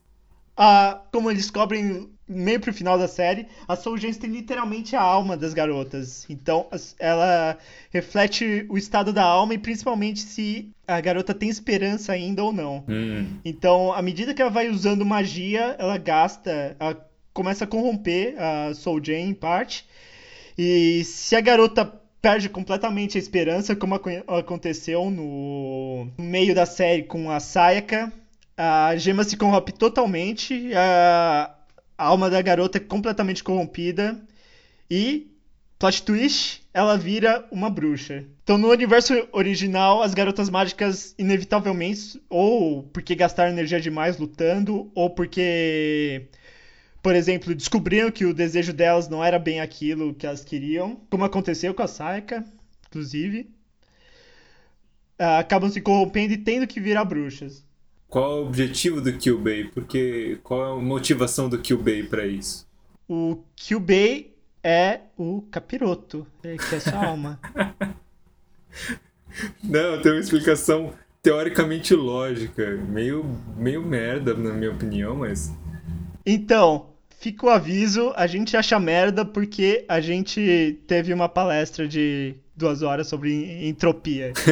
Ah, 0.63 1.01
como 1.11 1.31
eles 1.31 1.45
descobrem 1.45 2.11
meio 2.29 2.61
pro 2.61 2.73
final 2.73 2.99
da 2.99 3.09
série, 3.09 3.47
a 3.67 3.75
Soul 3.75 3.97
Gems 3.97 4.19
tem 4.19 4.31
literalmente 4.31 4.95
a 4.95 5.01
alma 5.01 5.35
das 5.37 5.55
garotas. 5.55 6.27
Então, 6.29 6.67
ela 6.99 7.57
reflete 7.91 8.67
o 8.69 8.77
estado 8.77 9.11
da 9.13 9.25
alma 9.25 9.55
e 9.55 9.59
principalmente 9.59 10.21
se 10.21 10.69
a 10.87 11.01
garota 11.01 11.33
tem 11.33 11.49
esperança 11.49 12.13
ainda 12.13 12.45
ou 12.45 12.53
não. 12.53 12.85
Hum, 12.87 13.39
Então, 13.45 13.91
à 13.93 14.03
medida 14.03 14.35
que 14.35 14.43
ela 14.43 14.51
vai 14.51 14.69
usando 14.69 15.05
magia, 15.05 15.75
ela 15.79 15.97
gasta, 15.97 16.77
ela 16.79 17.09
começa 17.33 17.65
a 17.65 17.67
corromper 17.67 18.35
a 18.39 18.75
Soul 18.75 19.03
Jane 19.03 19.31
em 19.31 19.35
parte. 19.35 19.87
E 20.59 21.03
se 21.05 21.35
a 21.37 21.41
garota 21.41 21.85
perde 22.21 22.51
completamente 22.51 23.17
a 23.17 23.21
esperança, 23.21 23.75
como 23.75 23.95
aco- 23.95 24.11
aconteceu 24.29 25.11
no 25.11 26.07
meio 26.19 26.55
da 26.55 26.67
série 26.67 27.05
com 27.05 27.31
a 27.31 27.41
Sayaka, 27.41 28.13
a 28.63 28.95
gema 28.95 29.25
se 29.25 29.39
corrompe 29.39 29.73
totalmente, 29.73 30.71
a, 30.75 31.57
alma 31.97 32.29
da 32.29 32.43
garota 32.43 32.77
é 32.77 32.81
completamente 32.81 33.43
corrompida 33.43 34.21
e 34.91 35.35
plot 35.79 36.03
twist, 36.03 36.63
ela 36.75 36.99
vira 36.99 37.49
uma 37.51 37.71
bruxa. 37.71 38.23
Então, 38.43 38.59
no 38.59 38.69
universo 38.69 39.15
original, 39.33 40.03
as 40.03 40.13
garotas 40.13 40.51
mágicas, 40.51 41.15
inevitavelmente, 41.19 42.23
ou 42.29 42.83
porque 42.83 43.15
gastaram 43.15 43.51
energia 43.51 43.81
demais 43.81 44.19
lutando, 44.19 44.91
ou 44.95 45.09
porque, 45.09 46.29
por 47.03 47.15
exemplo, 47.15 47.55
descobriram 47.55 48.11
que 48.11 48.27
o 48.27 48.35
desejo 48.35 48.75
delas 48.75 49.09
não 49.09 49.25
era 49.25 49.39
bem 49.39 49.61
aquilo 49.61 50.13
que 50.13 50.27
elas 50.27 50.45
queriam, 50.45 51.01
como 51.09 51.25
aconteceu 51.25 51.73
com 51.73 51.83
a 51.83 51.87
Sayaka, 51.87 52.45
inclusive, 52.89 53.49
ah, 55.19 55.39
acabam 55.39 55.71
se 55.71 55.81
corrompendo 55.81 56.35
e 56.35 56.39
tendo 56.39 56.67
que 56.67 56.79
virar 56.79 57.07
bruxas. 57.07 57.65
Qual 58.11 58.33
é 58.33 58.41
o 58.41 58.47
objetivo 58.47 59.01
do 59.01 59.13
Kyubei? 59.13 59.65
Porque 59.65 60.39
qual 60.43 60.63
é 60.67 60.73
a 60.79 60.83
motivação 60.83 61.49
do 61.49 61.59
Kyubei 61.59 62.03
pra 62.03 62.27
isso? 62.27 62.67
O 63.09 63.39
Kyubei 63.57 64.35
é 64.63 65.01
o 65.17 65.43
capiroto, 65.51 66.27
ele 66.45 66.59
quer 66.59 66.81
sua 66.81 66.99
alma. 67.07 67.41
Não, 69.63 70.01
tem 70.03 70.13
uma 70.13 70.21
explicação 70.21 70.93
teoricamente 71.23 71.95
lógica, 71.95 72.77
meio, 72.89 73.25
meio 73.57 73.83
merda 73.83 74.35
na 74.35 74.53
minha 74.53 74.71
opinião, 74.71 75.17
mas 75.17 75.53
Então, 76.25 76.91
fica 77.19 77.47
o 77.47 77.51
aviso, 77.51 78.13
a 78.17 78.27
gente 78.27 78.57
acha 78.57 78.79
merda 78.81 79.25
porque 79.25 79.85
a 79.89 80.01
gente 80.01 80.79
teve 80.87 81.13
uma 81.13 81.29
palestra 81.29 81.87
de 81.87 82.35
duas 82.57 82.83
horas 82.83 83.07
sobre 83.07 83.33
en- 83.33 83.69
entropia. 83.69 84.33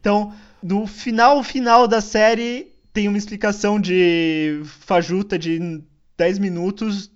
Então, 0.00 0.32
no 0.62 0.86
final 0.86 1.42
final 1.42 1.86
da 1.86 2.00
série 2.00 2.72
tem 2.92 3.08
uma 3.08 3.18
explicação 3.18 3.80
de 3.80 4.60
fajuta 4.64 5.38
de 5.38 5.82
10 6.16 6.38
minutos 6.38 7.10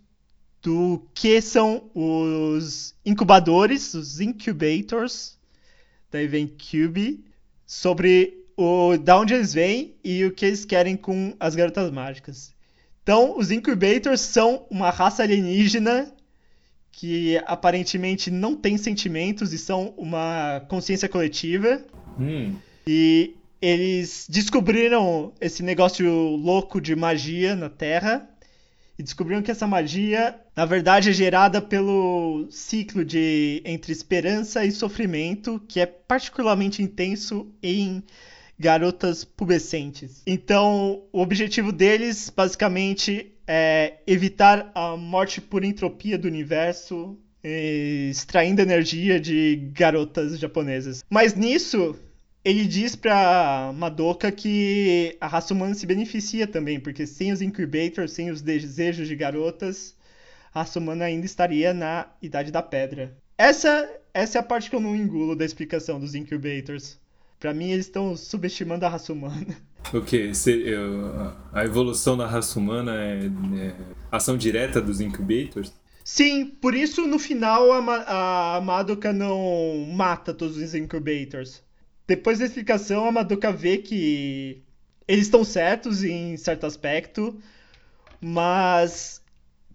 do 0.63 1.05
que 1.13 1.41
são 1.41 1.91
os 1.93 2.95
incubadores, 3.05 3.95
os 3.95 4.21
incubators, 4.21 5.39
daí 6.11 6.29
vem 6.29 6.47
Cube, 6.47 7.25
sobre 7.67 8.43
o 8.57 8.97
da 8.97 9.19
onde 9.19 9.35
eles 9.35 9.53
vêm 9.53 9.95
e 10.05 10.25
o 10.25 10.31
que 10.31 10.47
eles 10.47 10.65
querem 10.65 10.97
com 10.97 11.35
as 11.41 11.55
garotas 11.55 11.91
mágicas. 11.91 12.55
Então, 13.03 13.37
os 13.37 13.51
Incubators 13.51 14.21
são 14.21 14.65
uma 14.71 14.91
raça 14.91 15.23
alienígena 15.23 16.13
que 16.93 17.37
aparentemente 17.47 18.31
não 18.31 18.55
tem 18.55 18.79
sentimentos 18.79 19.53
e 19.53 19.59
são 19.59 19.93
uma 19.97 20.63
consciência 20.69 21.09
coletiva. 21.09 21.83
hum, 22.19 22.55
E 22.87 23.35
eles 23.61 24.27
descobriram 24.29 25.33
esse 25.41 25.63
negócio 25.63 26.11
louco 26.11 26.81
de 26.81 26.97
magia 26.97 27.55
na 27.55 27.69
Terra 27.69 28.29
e 28.99 29.03
descobriram 29.03 29.41
que 29.41 29.51
essa 29.51 29.67
magia, 29.67 30.39
na 30.55 30.67
verdade, 30.67 31.11
é 31.11 31.13
gerada 31.13 31.63
pelo 31.63 32.47
ciclo 32.51 33.05
de 33.05 33.63
entre 33.65 33.93
esperança 33.93 34.65
e 34.65 34.73
sofrimento, 34.73 35.63
que 35.67 35.81
é 35.81 35.87
particularmente 35.87 36.83
intenso 36.83 37.47
em 37.63 38.03
garotas 38.59 39.25
pubescentes. 39.25 40.23
Então, 40.27 41.03
o 41.13 41.21
objetivo 41.21 41.73
deles, 41.73 42.31
basicamente, 42.35 43.33
é 43.47 43.95
evitar 44.07 44.71
a 44.75 44.97
morte 44.97 45.41
por 45.41 45.65
entropia 45.65 46.19
do 46.19 46.29
universo, 46.29 47.19
extraindo 47.43 48.61
energia 48.61 49.19
de 49.19 49.71
garotas 49.73 50.39
japonesas. 50.39 51.03
Mas 51.11 51.35
nisso, 51.35 51.97
ele 52.45 52.65
diz 52.65 52.97
pra 52.97 53.73
Madoka 53.75 54.31
que 54.33 55.17
a 55.21 55.27
raça 55.27 55.55
humana 55.55 55.75
se 55.75 55.87
beneficia 55.87 56.47
também, 56.47 56.81
porque 56.81 57.07
sem 57.07 57.33
os 57.33 57.41
incubators, 57.41 58.13
sem 58.13 58.31
os 58.31 58.43
desejos 58.43 59.07
de 59.07 59.15
garotas, 59.15 59.95
a 60.53 60.61
raça 60.61 60.79
humana 60.79 61.05
ainda 61.05 61.25
estaria 61.25 61.73
na 61.73 62.07
Idade 62.21 62.51
da 62.51 62.63
Pedra. 62.63 63.17
Essa, 63.39 63.89
essa 64.13 64.39
é 64.39 64.41
a 64.41 64.45
parte 64.45 64.69
que 64.69 64.77
eu 64.77 64.81
não 64.81 64.97
engulo 64.97 65.37
da 65.37 65.45
explicação 65.45 66.01
dos 66.01 66.15
incubators. 66.15 66.99
Pra 67.39 67.55
mim, 67.55 67.71
eles 67.71 67.87
estão 67.87 68.17
subestimando 68.17 68.87
a 68.87 68.89
raça 68.89 69.13
humana. 69.13 69.47
O 69.93 70.01
que? 70.01 70.31
A 71.53 71.65
evolução 71.65 72.17
da 72.17 72.25
raça 72.25 72.57
humana 72.57 72.95
é, 72.95 73.27
é 73.27 73.75
ação 74.13 74.37
direta 74.37 74.81
dos 74.81 75.01
incubators? 75.01 75.73
Sim, 76.05 76.47
por 76.47 76.73
isso 76.73 77.05
no 77.07 77.19
final 77.19 77.73
a, 77.73 78.57
a 78.57 78.61
Madoka 78.61 79.13
não 79.13 79.85
mata 79.93 80.33
todos 80.33 80.57
os 80.57 80.73
incubators. 80.73 81.63
Depois 82.07 82.39
da 82.39 82.45
explicação, 82.45 83.07
a 83.07 83.13
Madoka 83.13 83.53
vê 83.53 83.79
que 83.79 84.63
eles 85.07 85.27
estão 85.27 85.45
certos 85.45 86.03
em 86.03 86.37
certo 86.37 86.67
aspecto, 86.67 87.39
mas 88.21 89.21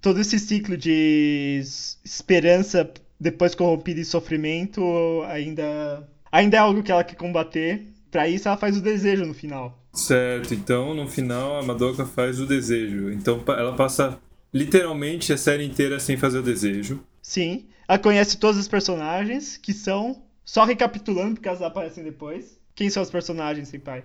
todo 0.01 0.19
esse 0.19 0.39
ciclo 0.39 0.77
de 0.77 1.61
esperança 2.03 2.91
depois 3.19 3.55
corrompida 3.55 3.99
em 3.99 4.03
sofrimento 4.03 4.83
ainda 5.27 6.07
ainda 6.31 6.57
é 6.57 6.59
algo 6.59 6.83
que 6.83 6.91
ela 6.91 7.03
quer 7.03 7.15
combater. 7.15 7.87
Para 8.11 8.27
isso, 8.27 8.47
ela 8.47 8.57
faz 8.57 8.77
o 8.77 8.81
desejo 8.81 9.25
no 9.25 9.33
final. 9.33 9.77
Certo, 9.93 10.53
então 10.53 10.93
no 10.93 11.07
final 11.07 11.59
a 11.59 11.63
Madoka 11.63 12.05
faz 12.05 12.39
o 12.39 12.45
desejo. 12.45 13.11
Então 13.11 13.43
ela 13.47 13.75
passa 13.75 14.19
literalmente 14.53 15.33
a 15.33 15.37
série 15.37 15.65
inteira 15.65 15.99
sem 15.99 16.15
fazer 16.15 16.39
o 16.39 16.43
desejo. 16.43 17.03
Sim, 17.21 17.65
ela 17.87 17.97
conhece 17.99 18.37
todos 18.37 18.59
os 18.59 18.67
personagens, 18.67 19.57
que 19.57 19.73
são. 19.73 20.23
Só 20.47 20.63
recapitulando, 20.63 21.33
porque 21.33 21.49
elas 21.49 21.61
aparecem 21.61 22.05
depois. 22.05 22.57
Quem 22.73 22.89
são 22.89 23.03
os 23.03 23.11
personagens, 23.11 23.67
Senpai? 23.67 24.01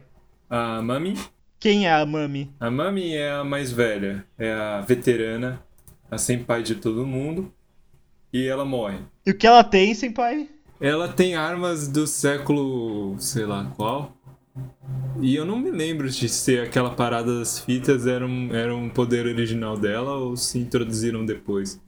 A 0.50 0.82
Mami. 0.82 1.16
Quem 1.61 1.87
é 1.87 1.92
a 1.92 2.04
Mami? 2.04 2.50
A 2.58 2.68
Mami 2.68 3.14
é 3.14 3.30
a 3.30 3.44
mais 3.44 3.70
velha, 3.70 4.26
é 4.37 4.52
a 4.52 4.80
veterana, 4.80 5.62
a 6.11 6.18
senpai 6.18 6.64
de 6.64 6.75
todo 6.75 7.06
mundo. 7.06 7.52
E 8.32 8.44
ela 8.44 8.64
morre. 8.64 8.99
E 9.25 9.30
o 9.30 9.38
que 9.38 9.46
ela 9.46 9.62
tem, 9.62 9.94
Senpai? 9.94 10.49
Ela 10.80 11.06
tem 11.06 11.37
armas 11.37 11.87
do 11.87 12.08
século. 12.08 13.14
sei 13.20 13.46
lá 13.46 13.72
qual. 13.76 14.12
E 15.20 15.37
eu 15.37 15.44
não 15.46 15.56
me 15.56 15.70
lembro 15.70 16.11
de 16.11 16.28
se 16.28 16.58
aquela 16.58 16.90
parada 16.90 17.38
das 17.38 17.61
fitas 17.61 18.04
era 18.04 18.26
um, 18.26 18.52
era 18.52 18.75
um 18.75 18.88
poder 18.90 19.26
original 19.26 19.78
dela 19.78 20.16
ou 20.16 20.37
se 20.37 20.58
introduziram 20.58 21.25
depois. 21.25 21.80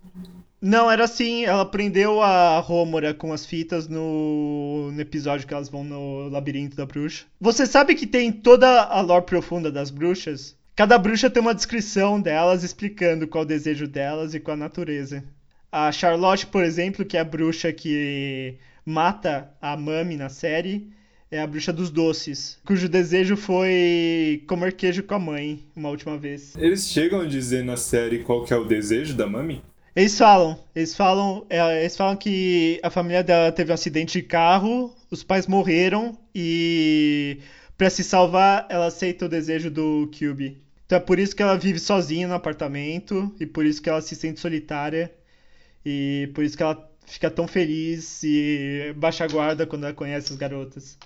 Não, 0.67 0.91
era 0.91 1.05
assim, 1.05 1.45
ela 1.45 1.67
prendeu 1.67 2.23
a 2.23 2.59
Rômora 2.59 3.13
com 3.13 3.35
as 3.35 3.45
fitas 3.45 3.87
no, 3.87 4.91
no 4.91 4.99
episódio 4.99 5.47
que 5.47 5.53
elas 5.53 5.69
vão 5.69 5.85
no 5.85 6.31
labirinto 6.31 6.75
da 6.75 6.87
bruxa. 6.87 7.27
Você 7.39 7.67
sabe 7.67 7.95
que 7.95 8.07
tem 8.07 8.33
toda 8.33 8.83
a 8.85 9.03
lore 9.03 9.27
profunda 9.27 9.71
das 9.71 9.91
bruxas? 9.91 10.57
Cada 10.75 10.97
bruxa 10.97 11.29
tem 11.29 11.43
uma 11.43 11.55
descrição 11.55 12.19
delas 12.19 12.63
explicando 12.63 13.29
qual 13.29 13.43
é 13.43 13.45
o 13.45 13.49
desejo 13.49 13.87
delas 13.87 14.33
e 14.33 14.41
qual 14.41 14.55
a 14.55 14.59
natureza. 14.59 15.23
A 15.71 15.93
Charlotte, 15.93 16.47
por 16.47 16.65
exemplo, 16.65 17.05
que 17.05 17.19
é 17.19 17.21
a 17.21 17.25
bruxa 17.25 17.71
que 17.71 18.55
mata 18.87 19.51
a 19.61 19.77
Mami 19.77 20.17
na 20.17 20.31
série, 20.31 20.89
é 21.31 21.43
a 21.43 21.47
bruxa 21.47 21.75
dos 21.75 21.91
doces, 21.91 22.59
cujo 22.65 22.89
desejo 22.89 23.37
foi 23.37 24.43
comer 24.47 24.73
queijo 24.73 25.03
com 25.03 25.15
a 25.15 25.19
mãe 25.19 25.63
uma 25.77 25.91
última 25.91 26.17
vez. 26.17 26.57
Eles 26.57 26.89
chegam 26.89 27.21
a 27.21 27.27
dizer 27.27 27.63
na 27.63 27.77
série 27.77 28.21
qual 28.21 28.45
que 28.45 28.55
é 28.55 28.57
o 28.57 28.65
desejo 28.65 29.13
da 29.13 29.27
Mami? 29.27 29.63
Eles 29.97 30.19
falam, 30.19 30.59
eles 30.75 30.95
falam, 30.95 31.47
é, 31.49 31.83
eles 31.83 31.97
falam 31.97 32.17
que 32.17 32.81
a 32.83 32.91
família 32.91 33.23
dela 33.23 33.53
teve 33.53 33.71
um 33.71 33.75
acidente 33.75 34.21
de 34.21 34.27
carro, 34.27 34.93
os 35.09 35.23
pais 35.23 35.47
morreram 35.47 36.19
e 36.35 37.39
para 37.79 37.89
se 37.89 38.03
salvar 38.03 38.67
ela 38.69 38.87
aceita 38.87 39.27
o 39.27 39.29
desejo 39.29 39.71
do 39.71 40.11
Cube. 40.19 40.61
Então 40.85 40.99
é 40.99 41.01
por 41.01 41.21
isso 41.21 41.35
que 41.35 41.43
ela 41.43 41.57
vive 41.57 41.79
sozinha 41.79 42.27
no 42.27 42.35
apartamento 42.35 43.33
e 43.39 43.47
por 43.47 43.65
isso 43.65 43.81
que 43.81 43.89
ela 43.89 44.01
se 44.01 44.17
sente 44.17 44.41
solitária 44.41 45.15
e 45.87 46.29
por 46.35 46.43
isso 46.43 46.57
que 46.57 46.63
ela 46.65 46.91
fica 47.07 47.31
tão 47.31 47.47
feliz 47.47 48.23
e 48.25 48.93
baixa 48.97 49.29
guarda 49.29 49.65
quando 49.65 49.85
ela 49.85 49.95
conhece 49.95 50.33
as 50.33 50.39
garotas. 50.39 50.99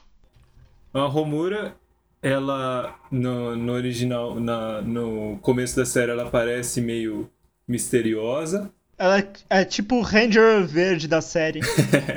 A 0.94 1.05
Romura, 1.05 1.77
ela 2.22 2.98
no, 3.11 3.55
no 3.55 3.72
original, 3.72 4.40
na, 4.40 4.81
no 4.81 5.38
começo 5.42 5.77
da 5.77 5.85
série, 5.85 6.11
ela 6.11 6.31
parece 6.31 6.81
meio 6.81 7.31
misteriosa. 7.66 8.72
Ela 8.98 9.24
é, 9.48 9.64
tipo 9.64 9.96
o 9.96 10.00
Ranger 10.00 10.66
Verde 10.66 11.06
da 11.06 11.20
série. 11.20 11.61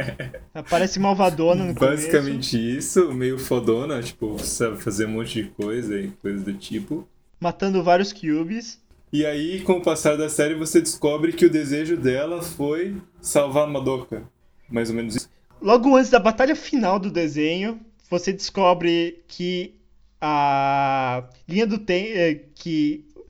ela 0.51 0.63
parece 0.67 0.99
malvadona 0.99 1.63
no 1.63 1.73
Basicamente 1.75 2.57
começo. 2.57 2.57
isso, 2.57 3.13
meio 3.13 3.37
fodona, 3.37 4.01
tipo, 4.01 4.39
sabe 4.39 4.81
fazer 4.81 5.05
um 5.05 5.11
monte 5.11 5.43
de 5.43 5.49
coisa 5.49 5.99
e 5.99 6.07
coisa 6.21 6.43
do 6.43 6.53
tipo. 6.53 7.07
Matando 7.39 7.83
vários 7.83 8.11
cubes. 8.11 8.79
E 9.13 9.25
aí, 9.25 9.61
com 9.61 9.73
o 9.73 9.81
passar 9.81 10.17
da 10.17 10.27
série, 10.27 10.55
você 10.55 10.81
descobre 10.81 11.33
que 11.33 11.45
o 11.45 11.49
desejo 11.49 11.97
dela 11.97 12.41
foi 12.41 12.95
salvar 13.21 13.65
a 13.65 13.67
Madoka. 13.67 14.23
Mais 14.67 14.89
ou 14.89 14.95
menos 14.95 15.17
isso. 15.17 15.29
Logo 15.61 15.95
antes 15.95 16.09
da 16.09 16.19
batalha 16.19 16.55
final 16.55 16.97
do 16.97 17.11
desenho, 17.11 17.79
você 18.09 18.33
descobre 18.33 19.21
que 19.27 19.75
a 20.19 21.23
linha 21.47 21.67
do 21.67 21.77
tempo. 21.77 22.09
Eh, 22.15 22.39
que. 22.55 23.05
O 23.15 23.21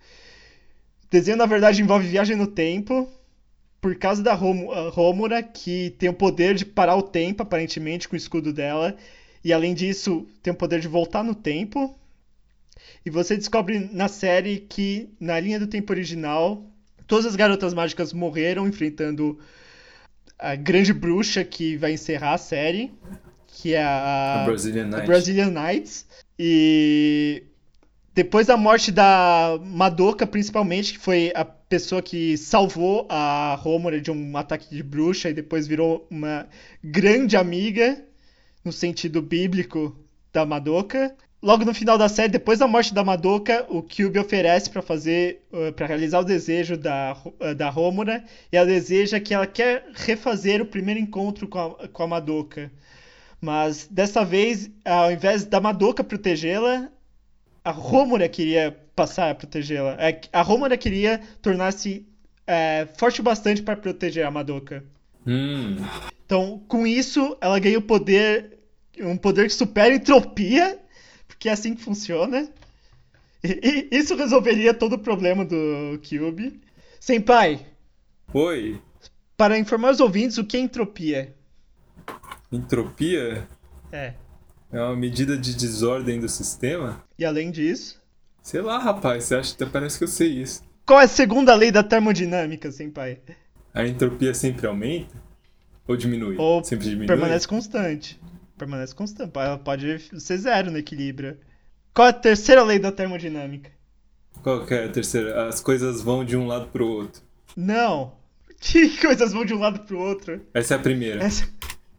desenho, 1.09 1.37
na 1.37 1.45
verdade, 1.45 1.81
envolve 1.81 2.07
viagem 2.07 2.37
no 2.37 2.47
tempo. 2.47 3.09
Por 3.81 3.95
causa 3.95 4.21
da 4.21 4.33
Rômura, 4.33 5.41
que 5.41 5.95
tem 5.97 6.07
o 6.07 6.13
poder 6.13 6.53
de 6.53 6.63
parar 6.63 6.95
o 6.95 7.01
tempo, 7.01 7.41
aparentemente, 7.41 8.07
com 8.07 8.15
o 8.15 8.17
escudo 8.17 8.53
dela. 8.53 8.95
E 9.43 9.51
além 9.51 9.73
disso, 9.73 10.27
tem 10.43 10.53
o 10.53 10.55
poder 10.55 10.79
de 10.79 10.87
voltar 10.87 11.23
no 11.23 11.33
tempo. 11.33 11.97
E 13.03 13.09
você 13.09 13.35
descobre 13.35 13.79
na 13.91 14.07
série 14.07 14.59
que, 14.59 15.09
na 15.19 15.39
linha 15.39 15.59
do 15.59 15.65
tempo 15.65 15.91
original, 15.91 16.63
todas 17.07 17.25
as 17.25 17.35
garotas 17.35 17.73
mágicas 17.73 18.13
morreram 18.13 18.67
enfrentando 18.67 19.39
a 20.37 20.55
grande 20.55 20.93
bruxa 20.93 21.43
que 21.43 21.75
vai 21.77 21.93
encerrar 21.93 22.33
a 22.33 22.37
série, 22.37 22.91
que 23.47 23.73
é 23.73 23.83
a, 23.83 24.43
a 24.43 24.45
Brazilian, 24.45 24.85
Night. 24.85 25.03
a 25.03 25.05
Brazilian 25.05 25.49
Nights. 25.49 26.05
E 26.37 27.43
depois 28.13 28.47
da 28.47 28.57
morte 28.57 28.91
da 28.91 29.57
Madoka, 29.63 30.27
principalmente, 30.27 30.93
que 30.93 30.99
foi 30.99 31.31
a 31.33 31.45
pessoa 31.45 32.01
que 32.01 32.37
salvou 32.37 33.07
a 33.09 33.55
Romora 33.55 34.01
de 34.01 34.11
um 34.11 34.35
ataque 34.35 34.75
de 34.75 34.83
bruxa 34.83 35.29
e 35.29 35.33
depois 35.33 35.65
virou 35.65 36.05
uma 36.09 36.47
grande 36.83 37.37
amiga, 37.37 38.03
no 38.65 38.71
sentido 38.71 39.21
bíblico, 39.21 39.95
da 40.33 40.45
Madoka. 40.45 41.15
Logo 41.41 41.65
no 41.65 41.73
final 41.73 41.97
da 41.97 42.09
série, 42.09 42.27
depois 42.27 42.59
da 42.59 42.67
morte 42.67 42.93
da 42.93 43.03
Madoka, 43.03 43.65
o 43.69 43.81
Kyubi 43.81 44.19
oferece 44.19 44.69
para 44.69 44.81
fazer, 44.81 45.41
uh, 45.51 45.71
para 45.73 45.87
realizar 45.87 46.19
o 46.19 46.25
desejo 46.25 46.77
da, 46.77 47.17
uh, 47.25 47.55
da 47.55 47.69
Romura, 47.69 48.23
e 48.51 48.57
ela 48.57 48.67
deseja 48.67 49.19
que 49.19 49.33
ela 49.33 49.47
quer 49.47 49.85
refazer 49.93 50.61
o 50.61 50.65
primeiro 50.65 50.99
encontro 50.99 51.47
com 51.47 51.57
a, 51.57 51.87
com 51.87 52.03
a 52.03 52.07
Madoka. 52.07 52.71
Mas 53.39 53.87
dessa 53.89 54.23
vez, 54.23 54.69
ao 54.85 55.11
invés 55.11 55.45
da 55.45 55.59
Madoka 55.59 56.03
protegê-la, 56.03 56.91
a 57.63 57.71
Romura 57.71 58.27
queria 58.27 58.77
passar 58.95 59.31
a 59.31 59.35
protegê-la. 59.35 59.95
É, 59.99 60.21
a 60.31 60.41
Romura 60.41 60.77
queria 60.77 61.21
tornar-se 61.41 62.05
é, 62.45 62.87
forte 62.97 63.21
o 63.21 63.23
bastante 63.23 63.61
para 63.61 63.75
proteger 63.75 64.25
a 64.25 64.31
Madoka. 64.31 64.83
Hum. 65.25 65.77
Então, 66.25 66.61
com 66.67 66.87
isso, 66.87 67.37
ela 67.41 67.59
ganha 67.59 67.77
o 67.77 67.81
poder, 67.81 68.57
um 68.99 69.17
poder 69.17 69.47
que 69.47 69.53
supera 69.53 69.93
a 69.93 69.97
entropia 69.97 70.79
porque 71.41 71.49
é 71.49 71.53
assim 71.53 71.73
que 71.73 71.81
funciona. 71.81 72.47
E, 73.43 73.87
e 73.91 73.97
isso 73.97 74.15
resolveria 74.15 74.75
todo 74.75 74.93
o 74.93 74.99
problema 74.99 75.43
do 75.43 75.99
Cube. 76.07 76.61
Senpai. 76.99 77.65
Oi. 78.31 78.79
Para 79.35 79.57
informar 79.57 79.89
os 79.89 79.99
ouvintes, 79.99 80.37
o 80.37 80.45
que 80.45 80.55
é 80.55 80.59
entropia? 80.59 81.35
Entropia? 82.51 83.47
É. 83.91 84.13
É 84.71 84.81
uma 84.81 84.95
medida 84.95 85.37
de 85.37 85.55
desordem 85.55 86.19
do 86.19 86.29
sistema? 86.29 87.03
E 87.17 87.25
além 87.25 87.51
disso? 87.51 88.01
Sei 88.41 88.61
lá, 88.61 88.77
rapaz, 88.77 89.25
você 89.25 89.35
acha 89.35 89.65
parece 89.67 89.97
que 89.97 90.03
eu 90.03 90.07
sei 90.07 90.29
isso. 90.29 90.63
Qual 90.85 90.99
é 90.99 91.03
a 91.03 91.07
segunda 91.07 91.53
lei 91.53 91.71
da 91.71 91.83
termodinâmica, 91.83 92.71
senpai? 92.71 93.19
A 93.73 93.85
entropia 93.85 94.33
sempre 94.33 94.67
aumenta? 94.67 95.15
Ou 95.87 95.95
diminui? 95.95 96.35
Ou 96.37 96.63
sempre 96.63 96.85
diminui? 96.85 97.07
permanece 97.07 97.47
constante 97.47 98.19
permanece 98.61 98.93
constante. 98.93 99.31
Ela 99.35 99.57
pode 99.57 99.99
ser 100.19 100.37
zero 100.37 100.69
no 100.69 100.77
equilíbrio. 100.77 101.37
Qual 101.93 102.07
é 102.07 102.11
a 102.11 102.13
terceira 102.13 102.63
lei 102.63 102.77
da 102.77 102.91
termodinâmica? 102.91 103.71
Qual 104.43 104.65
que 104.65 104.73
é 104.73 104.85
a 104.85 104.89
terceira? 104.89 105.47
As 105.47 105.59
coisas 105.59 106.01
vão 106.01 106.23
de 106.23 106.37
um 106.37 106.45
lado 106.47 106.67
pro 106.67 106.87
outro. 106.87 107.21
Não. 107.55 108.19
Que 108.61 108.95
coisas 109.01 109.33
vão 109.33 109.43
de 109.43 109.55
um 109.55 109.59
lado 109.59 109.79
pro 109.79 109.97
outro? 109.97 110.39
Essa 110.53 110.75
é 110.75 110.77
a 110.77 110.79
primeira. 110.79 111.23
Essa... 111.23 111.47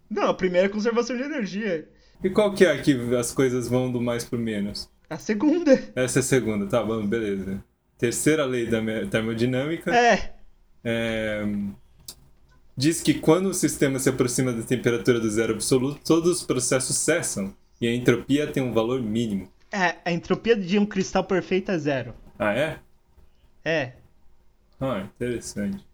Não, 0.08 0.28
a 0.28 0.34
primeira 0.34 0.68
é 0.68 0.70
conservação 0.70 1.16
de 1.16 1.24
energia. 1.24 1.88
E 2.22 2.30
qual 2.30 2.52
que 2.54 2.64
é 2.64 2.78
que 2.78 2.92
as 3.16 3.32
coisas 3.32 3.68
vão 3.68 3.90
do 3.90 4.00
mais 4.00 4.24
pro 4.24 4.38
menos? 4.38 4.88
A 5.10 5.18
segunda. 5.18 5.72
Essa 5.94 6.18
é 6.18 6.20
a 6.20 6.22
segunda, 6.22 6.66
tá 6.66 6.82
bom, 6.82 7.04
beleza. 7.06 7.62
Terceira 7.98 8.44
lei 8.44 8.66
da 8.66 8.80
termodinâmica. 9.10 9.94
É. 9.94 10.34
é. 10.84 11.44
Diz 12.76 13.02
que 13.02 13.14
quando 13.14 13.46
o 13.46 13.54
sistema 13.54 13.98
se 13.98 14.08
aproxima 14.08 14.52
da 14.52 14.62
temperatura 14.62 15.20
do 15.20 15.30
zero 15.30 15.52
absoluto, 15.52 16.00
todos 16.04 16.38
os 16.38 16.42
processos 16.42 16.96
cessam 16.96 17.54
e 17.80 17.86
a 17.86 17.94
entropia 17.94 18.46
tem 18.46 18.62
um 18.62 18.72
valor 18.72 19.02
mínimo. 19.02 19.50
É, 19.70 19.96
a 20.04 20.12
entropia 20.12 20.56
de 20.56 20.78
um 20.78 20.86
cristal 20.86 21.24
perfeito 21.24 21.70
é 21.70 21.78
zero. 21.78 22.14
Ah, 22.38 22.52
é? 22.52 22.78
É. 23.64 23.92
Ah, 24.80 25.06
interessante. 25.14 25.84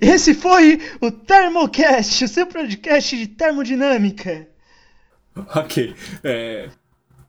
Esse 0.00 0.34
foi 0.34 0.80
o 1.00 1.10
Thermocast, 1.10 2.24
o 2.24 2.28
seu 2.28 2.46
podcast 2.46 3.16
de 3.16 3.26
termodinâmica. 3.26 4.48
Ok. 5.54 5.94
É, 6.22 6.68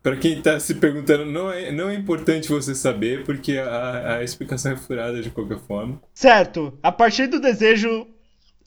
para 0.01 0.17
quem 0.17 0.37
está 0.37 0.59
se 0.59 0.75
perguntando, 0.75 1.25
não 1.25 1.51
é, 1.51 1.71
não 1.71 1.89
é 1.89 1.95
importante 1.95 2.49
você 2.49 2.75
saber, 2.75 3.23
porque 3.23 3.57
a, 3.57 4.17
a 4.17 4.23
explicação 4.23 4.73
é 4.73 4.75
furada 4.75 5.21
de 5.21 5.29
qualquer 5.29 5.59
forma. 5.59 6.01
Certo. 6.13 6.77
A 6.83 6.91
partir 6.91 7.27
do 7.27 7.39
desejo, 7.39 8.05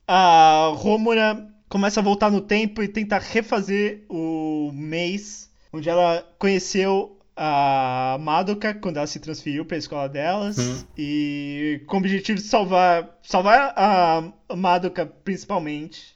a 0.09 0.73
Rômura 0.75 1.47
começa 1.69 2.01
a 2.01 2.03
voltar 2.03 2.31
no 2.31 2.41
tempo 2.41 2.83
e 2.83 2.89
tenta 2.89 3.19
refazer 3.19 4.05
o 4.09 4.71
mês 4.73 5.51
onde 5.73 5.89
ela 5.91 6.27
conheceu 6.39 7.19
a 7.37 8.17
Madoka 8.19 8.73
quando 8.73 8.97
ela 8.97 9.07
se 9.07 9.21
transferiu 9.21 9.65
para 9.67 9.77
a 9.77 9.79
escola 9.79 10.09
delas 10.09 10.59
hum. 10.59 10.85
e 10.97 11.83
com 11.87 11.97
o 11.97 12.01
objetivo 12.01 12.39
de 12.39 12.47
salvar 12.47 13.19
salvar 13.23 13.75
a 13.77 14.33
Madoka 14.57 15.05
principalmente 15.05 16.16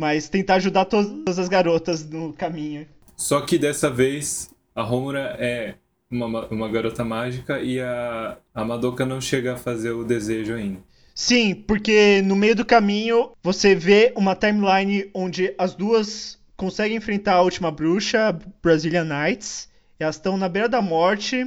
mas 0.00 0.30
tentar 0.30 0.54
ajudar 0.54 0.86
todas 0.86 1.38
as 1.38 1.46
garotas 1.46 2.08
no 2.08 2.32
caminho. 2.32 2.86
Só 3.14 3.42
que 3.42 3.58
dessa 3.58 3.90
vez 3.90 4.48
a 4.74 4.82
Homura 4.82 5.36
é 5.38 5.74
uma, 6.10 6.46
uma 6.46 6.70
garota 6.70 7.04
mágica 7.04 7.60
e 7.60 7.78
a, 7.78 8.38
a 8.54 8.64
Madoka 8.64 9.04
não 9.04 9.20
chega 9.20 9.52
a 9.52 9.56
fazer 9.58 9.90
o 9.90 10.02
desejo 10.02 10.54
ainda. 10.54 10.80
Sim 11.14 11.54
porque 11.54 12.22
no 12.22 12.34
meio 12.34 12.56
do 12.56 12.64
caminho 12.64 13.32
você 13.42 13.74
vê 13.74 14.10
uma 14.16 14.34
timeline 14.34 15.10
onde 15.12 15.54
as 15.58 15.74
duas 15.74 16.38
conseguem 16.56 16.96
enfrentar 16.96 17.34
a 17.34 17.42
última 17.42 17.70
bruxa 17.70 18.38
Brazilian 18.62 19.04
Knights. 19.04 19.68
Elas 19.98 20.16
estão 20.16 20.38
na 20.38 20.48
beira 20.48 20.66
da 20.66 20.80
morte. 20.80 21.46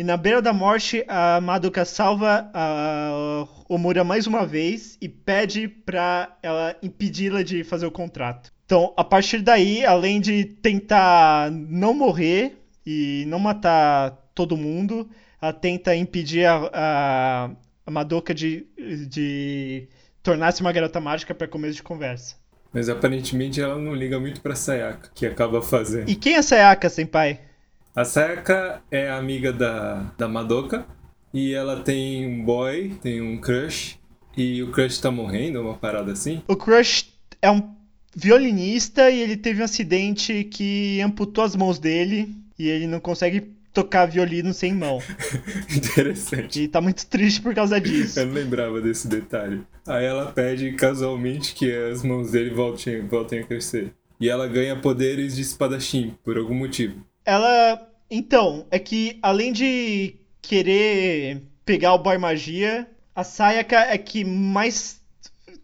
E 0.00 0.02
na 0.02 0.16
beira 0.16 0.40
da 0.40 0.50
morte, 0.50 1.04
a 1.06 1.42
Madoka 1.42 1.84
salva 1.84 2.50
a 2.54 3.46
Omura 3.68 4.02
mais 4.02 4.26
uma 4.26 4.46
vez 4.46 4.96
e 4.98 5.06
pede 5.06 5.68
pra 5.68 6.38
ela 6.42 6.74
impedi-la 6.82 7.42
de 7.42 7.62
fazer 7.62 7.84
o 7.84 7.90
contrato. 7.90 8.50
Então, 8.64 8.94
a 8.96 9.04
partir 9.04 9.42
daí, 9.42 9.84
além 9.84 10.18
de 10.18 10.46
tentar 10.46 11.50
não 11.50 11.92
morrer 11.92 12.56
e 12.86 13.26
não 13.28 13.38
matar 13.38 14.12
todo 14.34 14.56
mundo, 14.56 15.06
ela 15.38 15.52
tenta 15.52 15.94
impedir 15.94 16.46
a, 16.46 16.70
a, 16.72 17.50
a 17.84 17.90
Madoka 17.90 18.32
de, 18.32 18.66
de 19.06 19.86
tornar-se 20.22 20.62
uma 20.62 20.72
garota 20.72 20.98
mágica 20.98 21.34
para 21.34 21.46
começo 21.46 21.74
de 21.74 21.82
conversa. 21.82 22.36
Mas 22.72 22.88
aparentemente 22.88 23.60
ela 23.60 23.76
não 23.76 23.94
liga 23.94 24.18
muito 24.18 24.40
pra 24.40 24.54
Sayaka, 24.54 25.10
que 25.14 25.26
acaba 25.26 25.60
fazendo. 25.60 26.08
E 26.08 26.14
quem 26.14 26.36
é 26.36 26.42
Sayaka, 26.42 26.88
senpai? 26.88 27.49
A 27.94 28.04
Sayaka 28.04 28.82
é 28.90 29.10
amiga 29.10 29.52
da, 29.52 30.12
da 30.16 30.28
Madoka 30.28 30.86
e 31.34 31.52
ela 31.52 31.80
tem 31.80 32.24
um 32.24 32.44
boy, 32.44 32.96
tem 33.02 33.20
um 33.20 33.40
crush 33.40 33.98
e 34.36 34.62
o 34.62 34.70
crush 34.70 35.00
tá 35.00 35.10
morrendo, 35.10 35.60
uma 35.60 35.74
parada 35.74 36.12
assim. 36.12 36.40
O 36.46 36.54
crush 36.54 37.12
é 37.42 37.50
um 37.50 37.74
violinista 38.14 39.10
e 39.10 39.20
ele 39.20 39.36
teve 39.36 39.60
um 39.60 39.64
acidente 39.64 40.44
que 40.44 41.00
amputou 41.00 41.42
as 41.42 41.56
mãos 41.56 41.80
dele 41.80 42.32
e 42.56 42.68
ele 42.68 42.86
não 42.86 43.00
consegue 43.00 43.52
tocar 43.72 44.06
violino 44.06 44.54
sem 44.54 44.72
mão. 44.72 45.00
Interessante. 45.74 46.62
E 46.62 46.68
tá 46.68 46.80
muito 46.80 47.04
triste 47.06 47.40
por 47.40 47.54
causa 47.54 47.80
disso. 47.80 48.20
Eu 48.20 48.26
não 48.26 48.34
lembrava 48.34 48.80
desse 48.80 49.08
detalhe. 49.08 49.62
Aí 49.86 50.04
ela 50.04 50.26
pede 50.30 50.72
casualmente 50.72 51.54
que 51.54 51.72
as 51.72 52.04
mãos 52.04 52.30
dele 52.30 52.50
voltem, 52.50 53.06
voltem 53.06 53.40
a 53.40 53.44
crescer. 53.44 53.92
E 54.20 54.28
ela 54.28 54.46
ganha 54.46 54.76
poderes 54.76 55.34
de 55.34 55.42
espadachim, 55.42 56.14
por 56.22 56.36
algum 56.36 56.54
motivo. 56.54 57.09
Ela. 57.24 57.88
Então, 58.10 58.66
é 58.70 58.78
que 58.78 59.18
além 59.22 59.52
de 59.52 60.16
querer 60.42 61.42
pegar 61.64 61.94
o 61.94 61.98
boy 61.98 62.18
magia, 62.18 62.88
a 63.14 63.22
Sayaka 63.22 63.76
é 63.76 63.96
que 63.98 64.24
mais 64.24 65.00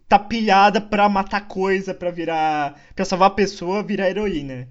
tá 0.08 0.18
pilhada 0.18 0.80
pra 0.80 1.08
matar 1.08 1.48
coisa, 1.48 1.92
pra 1.92 2.10
virar. 2.10 2.80
pra 2.94 3.04
salvar 3.04 3.28
a 3.28 3.34
pessoa, 3.34 3.82
virar 3.82 4.08
heroína. 4.08 4.68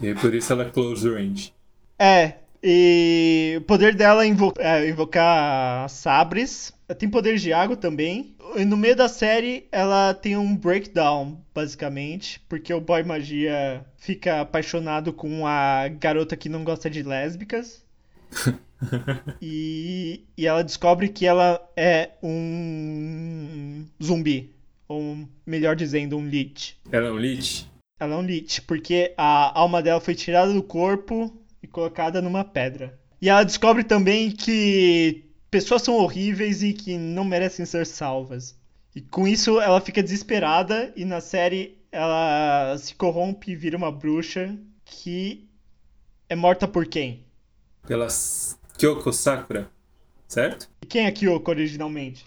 E 0.00 0.08
é 0.08 0.14
por 0.14 0.34
isso 0.34 0.52
ela 0.52 0.64
é 0.64 0.70
close 0.70 1.08
range. 1.08 1.52
É, 1.98 2.34
e 2.62 3.56
o 3.58 3.60
poder 3.62 3.94
dela 3.94 4.24
é, 4.24 4.30
é 4.58 4.88
invocar 4.88 5.88
sabres. 5.88 6.72
Ela 6.88 6.98
tem 6.98 7.08
poderes 7.08 7.42
de 7.42 7.52
água 7.52 7.76
também. 7.76 8.34
No 8.66 8.76
meio 8.76 8.96
da 8.96 9.08
série, 9.08 9.68
ela 9.70 10.12
tem 10.14 10.36
um 10.36 10.56
breakdown, 10.56 11.40
basicamente, 11.54 12.40
porque 12.48 12.72
o 12.72 12.80
boy 12.80 13.02
magia 13.02 13.84
fica 13.96 14.40
apaixonado 14.40 15.12
com 15.12 15.46
a 15.46 15.88
garota 15.88 16.36
que 16.36 16.48
não 16.48 16.64
gosta 16.64 16.90
de 16.90 17.02
lésbicas. 17.02 17.84
e, 19.40 20.24
e 20.36 20.46
ela 20.46 20.64
descobre 20.64 21.08
que 21.08 21.26
ela 21.26 21.60
é 21.76 22.10
um 22.22 23.86
zumbi. 24.02 24.54
Ou 24.88 25.28
melhor 25.46 25.76
dizendo, 25.76 26.16
um 26.16 26.26
lich. 26.26 26.76
Ela 26.90 27.08
é 27.08 27.12
um 27.12 27.18
lich? 27.18 27.66
Ela 28.00 28.14
é 28.14 28.16
um 28.16 28.22
lich, 28.22 28.60
porque 28.62 29.14
a 29.16 29.58
alma 29.58 29.82
dela 29.82 30.00
foi 30.00 30.14
tirada 30.14 30.52
do 30.52 30.62
corpo 30.62 31.32
e 31.62 31.66
colocada 31.66 32.20
numa 32.20 32.44
pedra. 32.44 32.98
E 33.22 33.28
ela 33.28 33.44
descobre 33.44 33.84
também 33.84 34.30
que 34.30 35.29
pessoas 35.50 35.82
são 35.82 35.94
horríveis 35.94 36.62
e 36.62 36.72
que 36.72 36.96
não 36.96 37.24
merecem 37.24 37.66
ser 37.66 37.86
salvas. 37.86 38.56
E 38.94 39.00
com 39.00 39.26
isso 39.26 39.60
ela 39.60 39.80
fica 39.80 40.02
desesperada 40.02 40.92
e 40.96 41.04
na 41.04 41.20
série 41.20 41.78
ela 41.92 42.76
se 42.78 42.94
corrompe 42.94 43.50
e 43.52 43.56
vira 43.56 43.76
uma 43.76 43.90
bruxa 43.90 44.56
que 44.84 45.48
é 46.28 46.36
morta 46.36 46.66
por 46.66 46.86
quem? 46.86 47.24
Pela 47.86 48.06
Kyoko 48.78 49.12
Sakura, 49.12 49.68
certo? 50.28 50.68
E 50.82 50.86
quem 50.86 51.06
é 51.06 51.10
Kyoko 51.10 51.50
originalmente? 51.50 52.24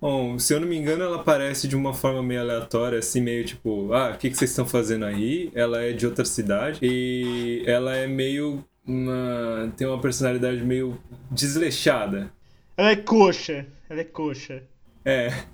Bom, 0.00 0.38
se 0.38 0.52
eu 0.52 0.60
não 0.60 0.68
me 0.68 0.76
engano, 0.76 1.02
ela 1.02 1.16
aparece 1.16 1.66
de 1.66 1.74
uma 1.74 1.94
forma 1.94 2.22
meio 2.22 2.40
aleatória, 2.40 2.98
assim, 2.98 3.22
meio 3.22 3.42
tipo, 3.44 3.90
ah, 3.94 4.12
o 4.14 4.18
que, 4.18 4.28
que 4.28 4.36
vocês 4.36 4.50
estão 4.50 4.66
fazendo 4.66 5.06
aí? 5.06 5.50
Ela 5.54 5.80
é 5.82 5.92
de 5.92 6.06
outra 6.06 6.26
cidade 6.26 6.78
e 6.82 7.62
ela 7.66 7.96
é 7.96 8.06
meio. 8.06 8.62
Uma... 8.86 9.72
tem 9.78 9.86
uma 9.86 9.98
personalidade 9.98 10.62
meio 10.62 11.00
desleixada. 11.30 12.30
Ela 12.76 12.90
é 12.90 12.96
coxa. 12.96 13.66
Ela 13.88 14.00
é 14.00 14.04
coxa. 14.04 14.62
É. 15.04 15.44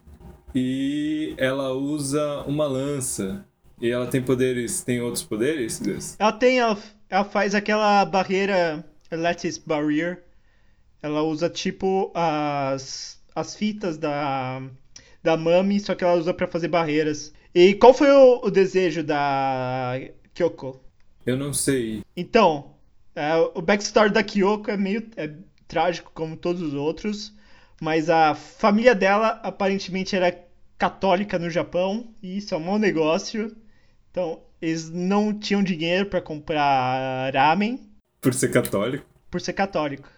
E 0.55 1.35
ela 1.37 1.73
usa 1.73 2.43
uma 2.47 2.67
lança. 2.67 3.45
E 3.81 3.91
ela 3.91 4.07
tem 4.07 4.23
poderes. 4.23 4.83
Tem 4.83 5.01
outros 5.01 5.23
poderes? 5.23 6.17
Ela 6.19 6.33
tem. 6.33 6.59
Ela, 6.59 6.79
ela 7.09 7.25
faz 7.25 7.55
aquela 7.55 8.05
barreira. 8.05 8.85
Lattice 9.11 9.61
Barrier. 9.65 10.25
Ela 11.03 11.23
usa 11.23 11.49
tipo 11.49 12.13
as 12.15 13.21
as 13.35 13.57
fitas 13.57 13.97
da, 13.97 14.63
da 15.23 15.37
Mami, 15.37 15.81
só 15.81 15.95
que 15.95 16.05
ela 16.05 16.15
usa 16.15 16.35
para 16.35 16.47
fazer 16.47 16.69
barreiras. 16.69 17.33
E 17.55 17.75
qual 17.75 17.95
foi 17.95 18.11
o, 18.11 18.47
o, 18.47 18.51
desejo 18.51 19.03
da 19.03 19.99
Kyoko? 20.35 20.81
Eu 21.27 21.37
não 21.37 21.53
sei. 21.53 22.03
Então, 22.17 22.75
é, 23.15 23.35
o 23.55 23.61
backstory 23.61 24.13
da 24.13 24.23
Kyoko 24.23 24.71
é 24.71 24.77
meio 24.77 25.09
é 25.17 25.33
trágico 25.71 26.11
como 26.13 26.37
todos 26.37 26.61
os 26.61 26.75
outros, 26.75 27.33
mas 27.81 28.11
a 28.11 28.35
família 28.35 28.95
dela 28.95 29.41
aparentemente 29.43 30.17
era 30.17 30.37
católica 30.77 31.39
no 31.39 31.49
Japão 31.49 32.13
e 32.21 32.39
isso 32.39 32.53
é 32.53 32.59
um 32.59 32.65
mau 32.65 32.79
negócio. 32.79 33.57
Então, 34.11 34.41
eles 34.61 34.91
não 34.91 35.33
tinham 35.33 35.63
dinheiro 35.63 36.07
para 36.07 36.21
comprar 36.21 37.33
ramen. 37.33 37.81
Por 38.21 38.35
ser 38.35 38.51
católico? 38.51 39.07
Por 39.31 39.41
ser 39.41 39.53
católico. 39.53 40.09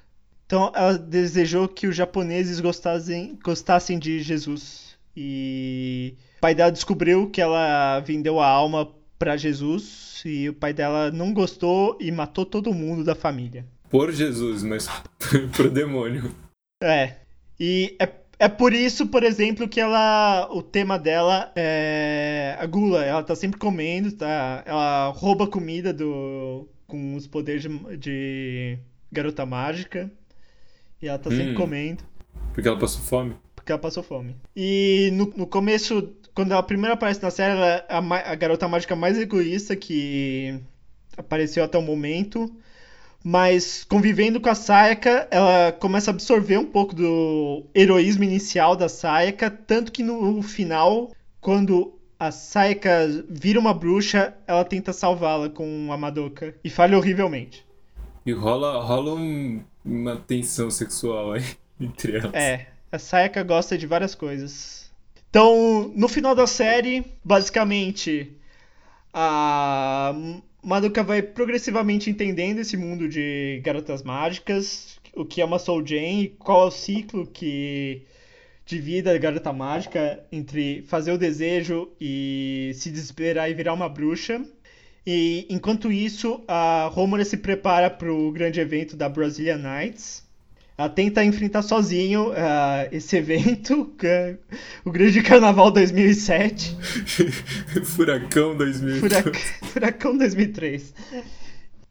Então 0.46 0.72
ela 0.74 0.98
desejou 0.98 1.68
que 1.68 1.86
os 1.86 1.94
japoneses 1.94 2.58
gostassem, 2.60 3.38
gostassem 3.42 3.98
de 3.98 4.20
Jesus. 4.20 4.96
E 5.16 6.14
o 6.38 6.40
pai 6.40 6.54
dela 6.54 6.72
descobriu 6.72 7.30
que 7.30 7.40
ela 7.40 8.00
vendeu 8.00 8.40
a 8.40 8.48
alma 8.48 8.90
para 9.18 9.36
Jesus 9.36 10.22
e 10.24 10.48
o 10.48 10.54
pai 10.54 10.72
dela 10.72 11.10
não 11.10 11.32
gostou 11.32 11.96
e 12.00 12.10
matou 12.10 12.44
todo 12.44 12.74
mundo 12.74 13.04
da 13.04 13.14
família. 13.14 13.64
Por 13.92 14.11
Jesus, 14.11 14.62
mas 14.64 14.88
pro 15.55 15.70
demônio. 15.70 16.35
É. 16.83 17.16
E 17.61 17.94
é, 18.00 18.09
é 18.38 18.48
por 18.48 18.72
isso, 18.72 19.07
por 19.07 19.22
exemplo, 19.22 19.68
que 19.68 19.78
ela. 19.78 20.48
O 20.50 20.62
tema 20.62 20.98
dela 20.98 21.52
é 21.55 22.57
a 22.59 22.64
gula. 22.66 23.05
Ela 23.05 23.22
tá 23.22 23.37
sempre 23.37 23.61
comendo, 23.61 24.11
tá? 24.12 24.62
Ela 24.66 25.09
rouba 25.09 25.46
comida 25.46 25.92
do. 25.92 26.66
com 26.87 27.14
os 27.14 27.26
poderes 27.26 27.62
de, 27.62 27.96
de 27.98 28.78
garota 29.12 29.44
mágica. 29.44 30.11
E 31.00 31.07
ela 31.07 31.18
tá 31.18 31.28
sempre 31.31 31.52
Hum. 31.52 31.57
comendo. 31.57 32.02
Porque 32.55 32.66
ela 32.66 32.78
passou 32.78 33.02
fome? 33.02 33.37
Porque 33.55 33.70
ela 33.70 33.78
passou 33.81 34.02
fome. 34.02 34.35
E 34.57 35.11
no, 35.12 35.33
no 35.37 35.46
começo, 35.46 36.14
quando 36.35 36.52
ela 36.52 36.62
primeiro 36.62 36.94
aparece 36.94 37.22
na 37.22 37.31
série, 37.31 37.52
ela 37.59 37.66
é 37.66 37.87
a, 37.88 38.33
a 38.33 38.35
garota 38.35 38.66
mágica 38.66 38.96
mais 38.96 39.18
egoísta 39.18 39.76
que 39.76 40.59
apareceu 41.16 41.62
até 41.62 41.76
o 41.76 41.83
momento. 41.83 42.50
Mas 43.24 43.85
convivendo 43.85 44.40
com 44.40 44.48
a 44.48 44.54
Sayaka, 44.54 45.28
ela 45.30 45.72
começa 45.72 46.11
a 46.11 46.14
absorver 46.14 46.58
um 46.58 46.66
pouco 46.66 46.94
do 46.94 47.64
heroísmo 47.74 48.24
inicial 48.24 48.74
da 48.74 48.88
Sayaka. 48.88 49.50
Tanto 49.50 49.92
que 49.92 50.02
no 50.02 50.42
final, 50.42 51.11
quando 51.40 51.94
a 52.18 52.30
Sayaka 52.32 53.24
vira 53.28 53.61
uma 53.61 53.72
bruxa, 53.74 54.35
ela 54.46 54.64
tenta 54.64 54.92
salvá-la 54.92 55.48
com 55.48 55.92
a 55.92 55.96
Madoka. 55.96 56.54
E 56.64 56.70
falha 56.70 56.96
horrivelmente. 56.98 57.64
E 58.26 58.32
rola, 58.32 58.80
rola 58.82 59.14
um- 59.14 59.62
uma 59.85 60.16
tensão 60.16 60.70
sexual 60.70 61.32
aí 61.32 61.44
entre 61.80 62.16
elas. 62.16 62.35
É, 62.35 62.66
a 62.90 62.98
Sayaka 62.98 63.42
gosta 63.42 63.76
de 63.78 63.87
várias 63.87 64.14
coisas. 64.14 64.90
Então, 65.30 65.90
no 65.96 66.08
final 66.08 66.35
da 66.35 66.46
série, 66.46 67.04
basicamente, 67.24 68.37
a 69.14 70.14
Madoka 70.62 71.03
vai 71.03 71.20
progressivamente 71.20 72.09
entendendo 72.09 72.61
esse 72.61 72.77
mundo 72.77 73.09
de 73.09 73.61
garotas 73.64 74.03
mágicas, 74.03 74.96
o 75.14 75.25
que 75.25 75.40
é 75.40 75.44
uma 75.44 75.59
Soul 75.59 75.85
Jane, 75.85 76.37
qual 76.38 76.64
é 76.64 76.66
o 76.66 76.70
ciclo 76.70 77.27
que 77.27 78.03
de 78.64 78.79
vida 78.79 79.12
da 79.12 79.18
garota 79.18 79.53
mágica 79.53 80.25
entre 80.31 80.83
fazer 80.83 81.12
o 81.12 81.18
desejo 81.18 81.90
e 82.01 82.70
se 82.75 82.90
desesperar 82.90 83.51
e 83.51 83.55
virar 83.55 83.75
uma 83.75 83.88
bruxa. 83.88 84.40
E 85.05 85.46
enquanto 85.51 85.90
isso, 85.90 86.42
a 86.46 86.88
Romura 86.92 87.25
se 87.25 87.37
prepara 87.37 87.90
para 87.90 88.12
o 88.12 88.31
grande 88.31 88.61
evento 88.61 88.96
da 88.96 89.09
Brazilian 89.09 89.59
Nights. 89.59 90.21
Ela 90.82 90.88
tenta 90.90 91.24
enfrentar 91.24 91.62
sozinho 91.62 92.32
ah, 92.36 92.88
esse 92.90 93.16
evento, 93.16 93.94
é 94.02 94.34
o 94.84 94.90
Grande 94.90 95.22
Carnaval 95.22 95.70
2007, 95.70 96.76
Furacão 97.86 98.56
2000. 98.56 98.96
Furac- 98.98 99.36
Furacão 99.72 100.18
2003. 100.18 100.92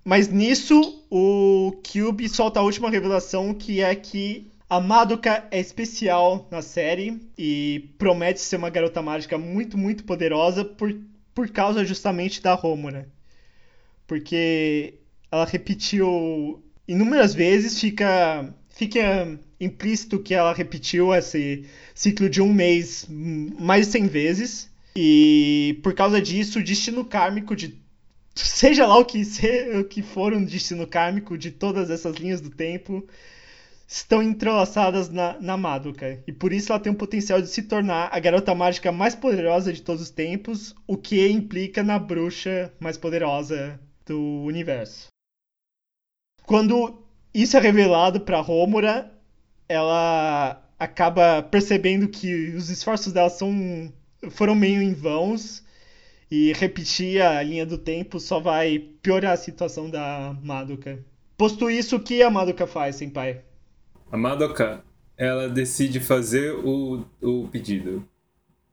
Mas 0.03 0.27
nisso, 0.27 1.05
o 1.09 1.71
Cube 1.89 2.27
solta 2.27 2.59
a 2.59 2.63
última 2.63 2.89
revelação, 2.89 3.53
que 3.53 3.79
é 3.79 3.95
que 3.95 4.51
a 4.69 4.81
Madoka 4.81 5.47
é 5.51 5.59
especial 5.61 6.49
na 6.51 6.61
série 6.61 7.21
e 7.37 7.93
promete 7.97 8.41
ser 8.41 8.57
uma 8.57 8.69
garota 8.69 9.01
mágica 9.01 9.37
muito, 9.37 9.77
muito 9.77 10.03
poderosa 10.03 10.65
por, 10.65 10.93
por 11.33 11.47
causa 11.47 11.85
justamente 11.85 12.41
da 12.41 12.55
Romura. 12.55 13.07
Porque 14.05 14.95
ela 15.31 15.45
repetiu 15.45 16.61
inúmeras 16.85 17.33
vezes, 17.33 17.79
fica, 17.79 18.53
fica 18.81 19.39
implícito 19.59 20.17
que 20.17 20.33
ela 20.33 20.51
repetiu 20.51 21.13
esse 21.13 21.65
ciclo 21.93 22.27
de 22.27 22.41
um 22.41 22.51
mês 22.51 23.05
hum, 23.07 23.51
mais 23.59 23.85
de 23.85 23.91
100 23.91 24.07
vezes. 24.07 24.71
E 24.95 25.79
por 25.83 25.93
causa 25.93 26.19
disso, 26.19 26.57
o 26.57 26.63
destino 26.63 27.05
kármico 27.05 27.55
de. 27.55 27.79
Seja 28.33 28.87
lá 28.87 28.97
o 28.97 29.05
que, 29.05 29.23
se, 29.23 29.77
o 29.77 29.83
que 29.83 30.01
for 30.01 30.33
um 30.33 30.43
destino 30.43 30.87
kármico 30.87 31.37
de 31.37 31.51
todas 31.51 31.91
essas 31.91 32.15
linhas 32.15 32.41
do 32.41 32.49
tempo, 32.49 33.05
estão 33.87 34.23
entrelaçadas 34.23 35.09
na, 35.09 35.39
na 35.39 35.55
Madoka. 35.55 36.23
E 36.25 36.31
por 36.31 36.51
isso 36.51 36.71
ela 36.71 36.81
tem 36.81 36.91
o 36.91 36.95
potencial 36.95 37.39
de 37.39 37.49
se 37.49 37.61
tornar 37.61 38.09
a 38.11 38.19
garota 38.19 38.55
mágica 38.55 38.91
mais 38.91 39.13
poderosa 39.13 39.71
de 39.71 39.83
todos 39.83 40.01
os 40.01 40.09
tempos, 40.09 40.73
o 40.87 40.97
que 40.97 41.27
implica 41.27 41.83
na 41.83 41.99
bruxa 41.99 42.73
mais 42.79 42.97
poderosa 42.97 43.79
do 44.07 44.43
universo. 44.43 45.07
Quando 46.43 47.00
isso 47.33 47.57
é 47.57 47.59
revelado 47.59 48.21
para 48.21 48.41
Romura, 48.41 49.11
ela 49.67 50.61
acaba 50.77 51.41
percebendo 51.43 52.07
que 52.07 52.53
os 52.55 52.69
esforços 52.69 53.13
dela 53.13 53.29
são, 53.29 53.91
foram 54.31 54.55
meio 54.55 54.81
em 54.81 54.93
vãos 54.93 55.63
e 56.29 56.53
repetir 56.53 57.21
a 57.21 57.43
linha 57.43 57.65
do 57.65 57.77
tempo 57.77 58.19
só 58.19 58.39
vai 58.39 58.79
piorar 59.01 59.33
a 59.33 59.37
situação 59.37 59.89
da 59.89 60.35
Madoka. 60.41 60.99
Posto 61.37 61.69
isso, 61.69 61.97
o 61.97 61.99
que 61.99 62.23
a 62.23 62.29
Madoka 62.29 62.65
faz, 62.65 62.95
senpai? 62.95 63.41
A 64.11 64.17
Madoka, 64.17 64.83
ela 65.17 65.49
decide 65.49 65.99
fazer 65.99 66.53
o, 66.53 67.05
o 67.21 67.47
pedido. 67.47 68.07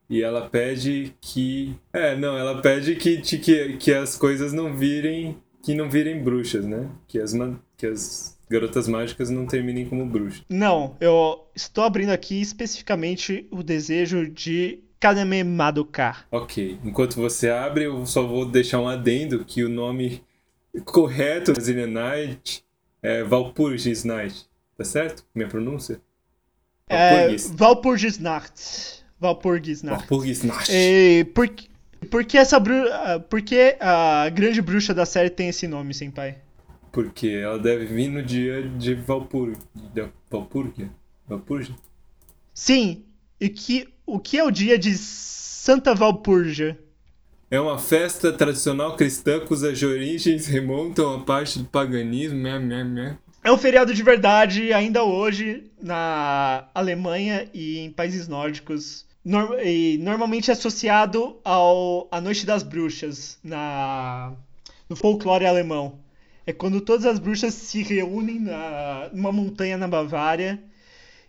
E 0.09 0.23
ela 0.23 0.49
pede 0.49 1.13
que. 1.21 1.75
É, 1.93 2.15
não, 2.15 2.37
ela 2.37 2.61
pede 2.61 2.95
que, 2.95 3.21
que, 3.21 3.77
que 3.77 3.93
as 3.93 4.17
coisas 4.17 4.51
não 4.51 4.75
virem. 4.75 5.37
Que 5.61 5.75
não 5.75 5.89
virem 5.89 6.23
bruxas, 6.23 6.65
né? 6.65 6.89
Que 7.07 7.19
as, 7.19 7.33
que 7.77 7.85
as 7.85 8.38
garotas 8.49 8.87
mágicas 8.87 9.29
não 9.29 9.45
terminem 9.45 9.85
como 9.85 10.05
bruxas. 10.05 10.43
Não, 10.49 10.95
eu 10.99 11.45
estou 11.55 11.83
abrindo 11.83 12.09
aqui 12.09 12.41
especificamente 12.41 13.47
o 13.51 13.61
desejo 13.61 14.27
de 14.29 14.79
Kaname 14.99 15.43
Madoka. 15.43 16.17
Ok. 16.31 16.79
Enquanto 16.83 17.15
você 17.15 17.49
abre, 17.49 17.85
eu 17.85 18.05
só 18.05 18.25
vou 18.25 18.45
deixar 18.45 18.79
um 18.79 18.87
adendo 18.87 19.45
que 19.45 19.63
o 19.63 19.69
nome 19.69 20.23
correto 20.85 21.51
da 21.51 21.53
Brazilian 21.53 21.87
Night 21.87 22.63
é 23.01 23.23
Valpurgis 23.23 24.03
Night. 24.03 24.47
Tá 24.77 24.83
certo? 24.83 25.25
Minha 25.33 25.47
pronúncia? 25.47 26.01
É, 26.87 27.19
Valpurgis. 27.19 27.51
Valpurgisnacht. 27.51 29.03
Valpurgisnacht. 29.19 29.99
Valpurgis 29.99 30.43
Night. 30.43 30.71
E 30.71 31.25
por, 31.35 31.49
por 32.09 32.25
que 32.25 32.37
essa 32.37 32.59
bru... 32.59 32.75
ah, 32.91 33.19
Por 33.19 33.41
que 33.41 33.77
a 33.79 34.29
grande 34.29 34.61
bruxa 34.61 34.93
da 34.93 35.05
série 35.05 35.29
tem 35.29 35.49
esse 35.49 35.67
nome, 35.67 35.93
senpai? 35.93 36.37
Porque 36.91 37.27
ela 37.27 37.59
deve 37.59 37.85
vir 37.85 38.09
no 38.09 38.23
dia 38.23 38.63
de 38.63 38.95
Valpur... 38.95 39.53
Valpurgia? 40.29 40.89
Valpurgia? 41.27 41.75
Sim, 42.53 43.03
e 43.39 43.47
que, 43.49 43.87
o 44.05 44.19
que 44.19 44.37
é 44.37 44.43
o 44.43 44.51
dia 44.51 44.77
de 44.77 44.97
Santa 44.97 45.93
Valpurgia? 45.95 46.77
É 47.51 47.59
uma 47.59 47.79
festa 47.79 48.31
tradicional 48.31 48.95
cristã 48.95 49.39
cujas 49.39 49.81
origens 49.81 50.45
remontam 50.45 51.15
à 51.15 51.19
parte 51.19 51.57
do 51.57 51.65
paganismo. 51.65 52.37
Mé, 52.37 52.59
mé, 52.59 52.83
mé. 52.83 53.17
É 53.43 53.51
um 53.51 53.57
feriado 53.57 53.93
de 53.93 54.03
verdade 54.03 54.71
ainda 54.73 55.03
hoje 55.03 55.63
na 55.81 56.67
Alemanha 56.75 57.49
e 57.53 57.79
em 57.79 57.91
países 57.91 58.27
nórdicos. 58.27 59.05
E 59.63 59.97
normalmente 60.01 60.51
é 60.51 60.53
associado 60.53 61.39
ao 61.43 62.07
à 62.11 62.19
Noite 62.21 62.45
das 62.45 62.61
Bruxas 62.61 63.39
na 63.43 64.33
no 64.87 64.95
folclore 64.95 65.45
alemão. 65.45 65.99
É 66.49 66.51
quando 66.51 66.81
todas 66.81 67.05
as 67.05 67.19
bruxas 67.19 67.53
se 67.53 67.83
reúnem 67.83 68.39
na, 68.39 69.07
numa 69.13 69.31
montanha 69.31 69.77
na 69.77 69.87
Bavária 69.87 70.59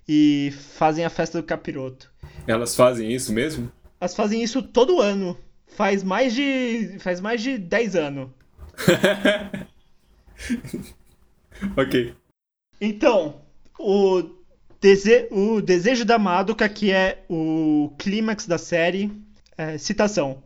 e 0.08 0.50
fazem 0.78 1.04
a 1.04 1.10
festa 1.10 1.42
do 1.42 1.46
capiroto. 1.46 2.10
Elas 2.46 2.74
fazem 2.74 3.12
isso 3.12 3.30
mesmo? 3.30 3.70
Elas 4.00 4.14
fazem 4.14 4.42
isso 4.42 4.62
todo 4.62 4.98
ano. 4.98 5.36
Faz 5.76 6.02
mais 6.02 6.32
de 6.32 6.96
faz 7.00 7.20
mais 7.20 7.42
de 7.42 7.58
10 7.58 7.96
anos. 7.96 8.30
ok. 11.76 12.14
Então, 12.80 13.42
o, 13.78 14.22
dese 14.80 15.28
o 15.30 15.60
desejo 15.60 16.06
da 16.06 16.18
Madoka, 16.18 16.66
que 16.66 16.92
é 16.92 17.26
o 17.28 17.92
clímax 17.98 18.46
da 18.46 18.56
série, 18.56 19.12
é, 19.58 19.76
citação. 19.76 20.42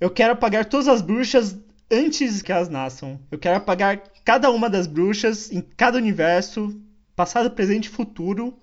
Eu 0.00 0.10
quero 0.10 0.32
apagar 0.32 0.64
todas 0.64 0.88
as 0.88 1.00
bruxas 1.00 1.56
antes 1.90 2.42
que 2.42 2.52
elas 2.52 2.68
nasçam. 2.68 3.20
Eu 3.30 3.38
quero 3.38 3.56
apagar 3.56 4.02
cada 4.24 4.50
uma 4.50 4.70
das 4.70 4.86
bruxas 4.86 5.50
em 5.50 5.60
cada 5.60 5.98
universo, 5.98 6.80
passado, 7.16 7.50
presente 7.50 7.86
e 7.86 7.90
futuro, 7.90 8.56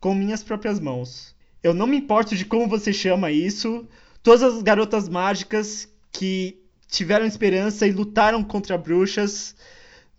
com 0.00 0.14
minhas 0.14 0.42
próprias 0.42 0.80
mãos. 0.80 1.34
Eu 1.62 1.72
não 1.72 1.86
me 1.86 1.96
importo 1.96 2.34
de 2.34 2.44
como 2.44 2.66
você 2.66 2.92
chama 2.92 3.30
isso. 3.30 3.86
Todas 4.22 4.42
as 4.42 4.62
garotas 4.62 5.08
mágicas 5.08 5.88
que 6.10 6.60
tiveram 6.88 7.24
esperança 7.24 7.86
e 7.86 7.92
lutaram 7.92 8.42
contra 8.42 8.76
bruxas 8.76 9.54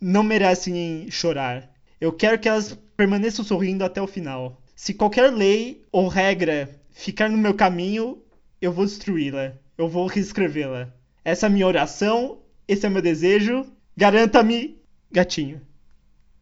não 0.00 0.22
merecem 0.22 1.06
chorar. 1.10 1.70
Eu 2.00 2.12
quero 2.12 2.38
que 2.38 2.48
elas 2.48 2.78
permaneçam 2.96 3.44
sorrindo 3.44 3.84
até 3.84 4.00
o 4.00 4.06
final. 4.06 4.60
Se 4.74 4.94
qualquer 4.94 5.30
lei 5.30 5.84
ou 5.92 6.08
regra 6.08 6.68
ficar 6.90 7.28
no 7.28 7.38
meu 7.38 7.54
caminho, 7.54 8.18
eu 8.60 8.72
vou 8.72 8.84
destruí-la. 8.84 9.52
Eu 9.76 9.88
vou 9.88 10.06
reescrevê-la. 10.06 10.88
Essa 11.24 11.46
é 11.46 11.48
a 11.48 11.50
minha 11.50 11.66
oração, 11.66 12.38
esse 12.66 12.86
é 12.86 12.88
o 12.88 12.92
meu 12.92 13.02
desejo. 13.02 13.66
Garanta-me, 13.96 14.78
gatinho. 15.10 15.60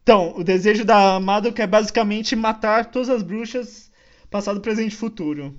Então, 0.02 0.36
o 0.36 0.42
desejo 0.42 0.84
da 0.84 1.20
Madoka 1.20 1.62
é 1.62 1.66
basicamente 1.66 2.34
matar 2.34 2.90
todas 2.90 3.08
as 3.08 3.22
bruxas, 3.22 3.90
passado, 4.30 4.60
presente 4.60 4.92
e 4.92 4.96
futuro. 4.96 5.54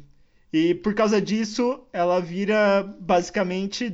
E 0.51 0.75
por 0.75 0.93
causa 0.93 1.21
disso, 1.21 1.83
ela 1.93 2.19
vira 2.19 2.83
basicamente 2.99 3.93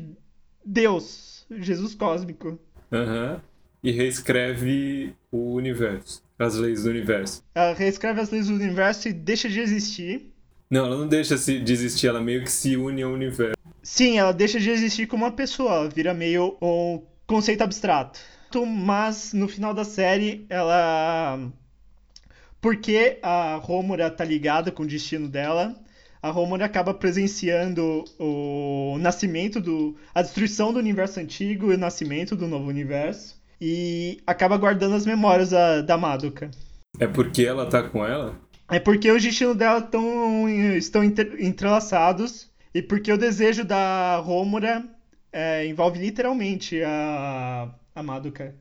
Deus, 0.66 1.46
Jesus 1.52 1.96
cósmico. 1.96 2.60
Aham. 2.92 3.42
E 3.82 3.92
reescreve 3.92 5.14
o 5.32 5.54
universo. 5.54 6.22
As 6.38 6.56
leis 6.56 6.84
do 6.84 6.90
universo. 6.90 7.44
Ela 7.54 7.74
reescreve 7.74 8.20
as 8.20 8.30
leis 8.30 8.48
do 8.48 8.56
universo 8.56 9.08
e 9.08 9.14
deixa 9.14 9.48
de 9.48 9.60
existir. 9.60 10.34
Não, 10.70 10.86
ela 10.86 10.98
não 10.98 11.08
deixa 11.08 11.38
se 11.38 11.60
desistir, 11.60 12.08
ela 12.08 12.22
meio 12.22 12.44
que 12.44 12.52
se 12.52 12.76
une 12.76 13.02
ao 13.02 13.12
universo. 13.12 13.59
Sim, 13.90 14.20
ela 14.20 14.32
deixa 14.32 14.60
de 14.60 14.70
existir 14.70 15.08
como 15.08 15.26
uma 15.26 15.32
pessoa, 15.32 15.74
ela 15.74 15.90
vira 15.90 16.14
meio 16.14 16.56
um 16.62 17.02
conceito 17.26 17.64
abstrato. 17.64 18.20
Mas 18.68 19.34
no 19.34 19.48
final 19.48 19.74
da 19.74 19.84
série, 19.84 20.46
ela 20.48 21.40
porque 22.62 23.18
a 23.24 23.56
Romura 23.56 24.12
tá 24.12 24.24
ligada 24.24 24.72
com 24.72 24.84
o 24.84 24.88
destino 24.88 25.28
dela. 25.28 25.76
A 26.22 26.30
Romura 26.30 26.66
acaba 26.66 26.94
presenciando 26.94 28.06
o 28.20 28.96
nascimento 29.00 29.60
do. 29.60 29.98
a 30.14 30.22
destruição 30.22 30.72
do 30.72 30.78
universo 30.78 31.20
antigo 31.20 31.72
e 31.72 31.76
o 31.76 31.78
nascimento 31.78 32.36
do 32.36 32.48
novo 32.48 32.70
universo. 32.70 33.42
E 33.60 34.22
acaba 34.26 34.56
guardando 34.56 34.96
as 34.96 35.06
memórias 35.06 35.50
da, 35.50 35.82
da 35.82 35.98
Madoka. 35.98 36.52
É 37.00 37.08
porque 37.08 37.44
ela 37.44 37.66
tá 37.66 37.82
com 37.82 38.06
ela? 38.06 38.40
É 38.70 38.80
porque 38.80 39.12
os 39.12 39.24
destinos 39.24 39.58
dela 39.58 39.82
tão, 39.82 40.48
estão 40.48 41.04
entrelaçados. 41.04 42.49
E 42.74 42.82
porque 42.82 43.12
o 43.12 43.18
desejo 43.18 43.64
da 43.64 44.18
Romura 44.18 44.86
é, 45.32 45.66
envolve 45.66 46.00
literalmente 46.00 46.82
a, 46.84 47.70
a 47.96 48.04
Madoka. 48.04 48.56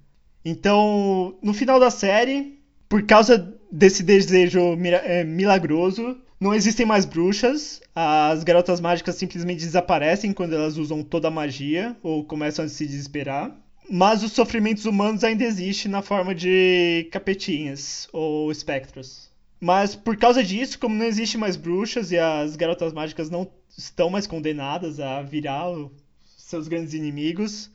Então, 0.44 1.36
no 1.42 1.52
final 1.52 1.78
da 1.78 1.90
série, 1.90 2.58
por 2.88 3.02
causa 3.02 3.54
desse 3.70 4.02
desejo 4.02 4.78
é, 5.04 5.24
milagroso, 5.24 6.16
não 6.40 6.54
existem 6.54 6.86
mais 6.86 7.04
bruxas. 7.04 7.80
As 7.94 8.44
garotas 8.44 8.80
mágicas 8.80 9.16
simplesmente 9.16 9.64
desaparecem 9.64 10.32
quando 10.32 10.54
elas 10.54 10.76
usam 10.76 11.02
toda 11.02 11.28
a 11.28 11.32
magia 11.32 11.96
ou 12.02 12.24
começam 12.24 12.64
a 12.64 12.68
se 12.68 12.86
desesperar. 12.86 13.54
Mas 13.90 14.22
os 14.22 14.32
sofrimentos 14.32 14.84
humanos 14.84 15.24
ainda 15.24 15.44
existem 15.44 15.90
na 15.90 16.02
forma 16.02 16.34
de 16.34 17.08
capetinhas 17.10 18.08
ou 18.12 18.52
espectros. 18.52 19.28
Mas 19.60 19.96
por 19.96 20.16
causa 20.16 20.44
disso, 20.44 20.78
como 20.78 20.94
não 20.94 21.06
existe 21.06 21.36
mais 21.36 21.56
bruxas 21.56 22.12
e 22.12 22.18
as 22.18 22.54
garotas 22.54 22.92
mágicas 22.92 23.28
não 23.28 23.48
estão 23.78 24.10
mais 24.10 24.26
condenadas 24.26 24.98
a 24.98 25.22
virar 25.22 25.66
seus 26.36 26.66
grandes 26.66 26.92
inimigos, 26.92 27.70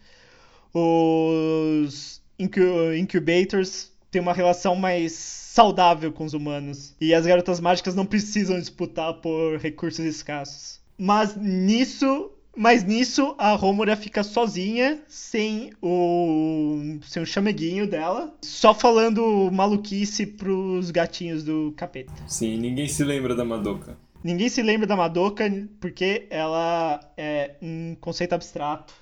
os 0.74 2.22
incubators 2.38 3.92
têm 4.12 4.22
uma 4.22 4.34
relação 4.34 4.76
mais 4.76 5.14
saudável 5.14 6.12
com 6.12 6.26
os 6.26 6.34
humanos. 6.34 6.94
E 7.00 7.14
as 7.14 7.26
garotas 7.26 7.60
mágicas 7.60 7.96
não 7.96 8.06
precisam 8.06 8.60
disputar 8.60 9.14
por 9.16 9.58
recursos 9.58 10.04
escassos. 10.06 10.82
Mas 10.98 11.36
nisso 11.36 12.32
mas 12.56 12.84
nisso 12.84 13.34
a 13.40 13.54
Romura 13.54 13.96
fica 13.96 14.24
sozinha, 14.24 15.02
sem 15.08 15.72
o 15.82 17.00
sem 17.02 17.24
o 17.24 17.26
chameguinho 17.26 17.88
dela, 17.88 18.32
só 18.44 18.76
falando 18.76 19.50
maluquice 19.52 20.28
pros 20.28 20.92
gatinhos 20.92 21.44
do 21.44 21.74
capeta. 21.76 22.14
Sim, 22.28 22.58
ninguém 22.58 22.88
se 22.88 23.04
lembra 23.04 23.34
da 23.34 23.44
Madoka. 23.44 23.98
Ninguém 24.24 24.50
se 24.50 24.62
lembra 24.62 24.88
da 24.88 24.96
Madoka 24.96 25.44
porque 25.80 26.28
ela 26.30 27.00
é 27.18 27.56
um 27.62 27.96
conceito 28.00 28.34
abstrato, 28.34 28.94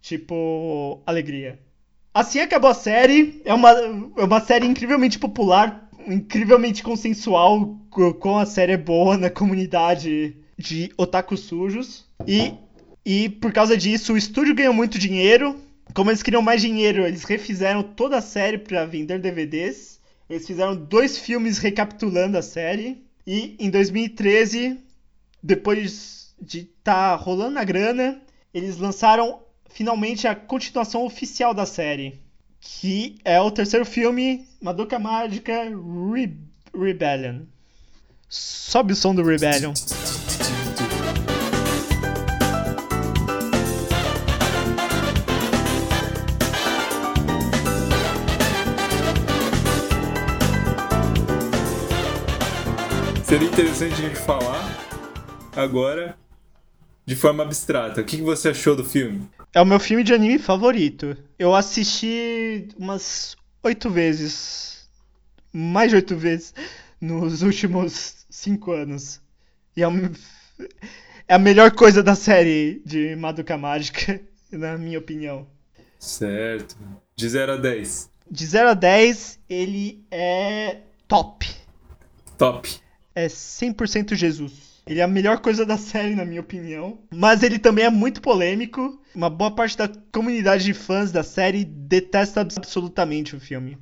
tipo 0.00 1.02
alegria. 1.06 1.58
Assim 2.14 2.40
acabou 2.40 2.70
a 2.70 2.74
série. 2.74 3.40
É 3.44 3.52
uma, 3.52 3.70
é 3.70 4.24
uma 4.24 4.40
série 4.40 4.66
incrivelmente 4.66 5.18
popular, 5.18 5.88
incrivelmente 6.06 6.82
consensual, 6.82 7.78
com 8.18 8.38
a 8.38 8.46
série 8.46 8.72
é 8.72 8.76
boa 8.76 9.16
na 9.16 9.30
comunidade 9.30 10.36
de 10.56 10.92
otakus 10.96 11.40
sujos. 11.40 12.06
E 12.26 12.54
e 13.04 13.28
por 13.28 13.52
causa 13.52 13.76
disso, 13.76 14.12
o 14.12 14.16
estúdio 14.16 14.54
ganhou 14.54 14.74
muito 14.74 14.98
dinheiro. 14.98 15.58
Como 15.94 16.10
eles 16.10 16.22
queriam 16.22 16.42
mais 16.42 16.60
dinheiro, 16.60 17.06
eles 17.06 17.24
refizeram 17.24 17.82
toda 17.82 18.18
a 18.18 18.22
série 18.22 18.58
para 18.58 18.84
vender 18.84 19.18
DVDs. 19.18 20.00
Eles 20.28 20.46
fizeram 20.46 20.76
dois 20.76 21.18
filmes 21.18 21.58
recapitulando 21.58 22.38
a 22.38 22.42
série. 22.42 23.02
E 23.32 23.54
em 23.60 23.70
2013, 23.70 24.76
depois 25.40 26.34
de 26.42 26.62
estar 26.62 27.10
tá 27.10 27.14
rolando 27.14 27.60
a 27.60 27.64
grana, 27.64 28.20
eles 28.52 28.76
lançaram 28.76 29.38
finalmente 29.68 30.26
a 30.26 30.34
continuação 30.34 31.06
oficial 31.06 31.54
da 31.54 31.64
série. 31.64 32.20
Que 32.60 33.20
é 33.24 33.40
o 33.40 33.48
terceiro 33.48 33.86
filme, 33.86 34.48
Madoka 34.60 34.98
Mágica 34.98 35.62
Re 35.62 36.36
Rebellion. 36.74 37.42
Sobe 38.28 38.94
o 38.94 38.96
som 38.96 39.14
do 39.14 39.22
Rebellion. 39.22 39.74
Seria 53.30 53.46
interessante 53.46 53.92
a 53.92 54.08
gente 54.08 54.16
falar 54.16 54.76
agora 55.54 56.18
de 57.06 57.14
forma 57.14 57.44
abstrata. 57.44 58.00
O 58.00 58.04
que 58.04 58.20
você 58.20 58.48
achou 58.48 58.74
do 58.74 58.84
filme? 58.84 59.30
É 59.54 59.60
o 59.60 59.64
meu 59.64 59.78
filme 59.78 60.02
de 60.02 60.12
anime 60.12 60.36
favorito. 60.36 61.16
Eu 61.38 61.54
assisti 61.54 62.66
umas 62.76 63.36
oito 63.62 63.88
vezes. 63.88 64.90
Mais 65.52 65.90
de 65.90 65.94
oito 65.94 66.16
vezes 66.16 66.52
nos 67.00 67.42
últimos 67.42 68.26
cinco 68.28 68.72
anos. 68.72 69.22
E 69.76 69.84
é, 69.84 69.86
um, 69.86 70.10
é 71.28 71.34
a 71.34 71.38
melhor 71.38 71.70
coisa 71.70 72.02
da 72.02 72.16
série 72.16 72.82
de 72.84 73.14
Madoka 73.14 73.56
Mágica, 73.56 74.20
na 74.50 74.76
minha 74.76 74.98
opinião. 74.98 75.46
Certo. 76.00 76.76
De 77.14 77.28
0 77.28 77.52
a 77.52 77.56
10. 77.56 78.10
De 78.28 78.44
0 78.44 78.70
a 78.70 78.74
10, 78.74 79.38
ele 79.48 80.04
é 80.10 80.78
top. 81.06 81.46
Top 82.36 82.68
é 83.24 83.26
100% 83.26 84.14
Jesus. 84.14 84.70
Ele 84.86 85.00
é 85.00 85.02
a 85.02 85.08
melhor 85.08 85.38
coisa 85.38 85.64
da 85.64 85.76
série, 85.76 86.14
na 86.14 86.24
minha 86.24 86.40
opinião. 86.40 86.98
Mas 87.14 87.42
ele 87.42 87.58
também 87.58 87.84
é 87.84 87.90
muito 87.90 88.20
polêmico. 88.20 89.00
Uma 89.14 89.30
boa 89.30 89.50
parte 89.50 89.76
da 89.76 89.88
comunidade 90.10 90.64
de 90.64 90.74
fãs 90.74 91.12
da 91.12 91.22
série 91.22 91.64
detesta 91.64 92.40
absolutamente 92.40 93.36
o 93.36 93.40
filme. 93.40 93.78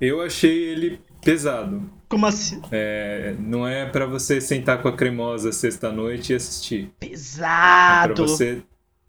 Eu 0.00 0.22
achei 0.22 0.50
ele 0.50 1.00
pesado. 1.22 1.88
Como 2.08 2.26
assim? 2.26 2.60
É, 2.72 3.36
não 3.38 3.68
é 3.68 3.86
para 3.86 4.06
você 4.06 4.40
sentar 4.40 4.82
com 4.82 4.88
a 4.88 4.96
cremosa 4.96 5.52
sexta-noite 5.52 6.32
e 6.32 6.36
assistir. 6.36 6.90
Pesado! 6.98 8.12
É 8.12 8.14
pra 8.14 8.24
você 8.24 8.62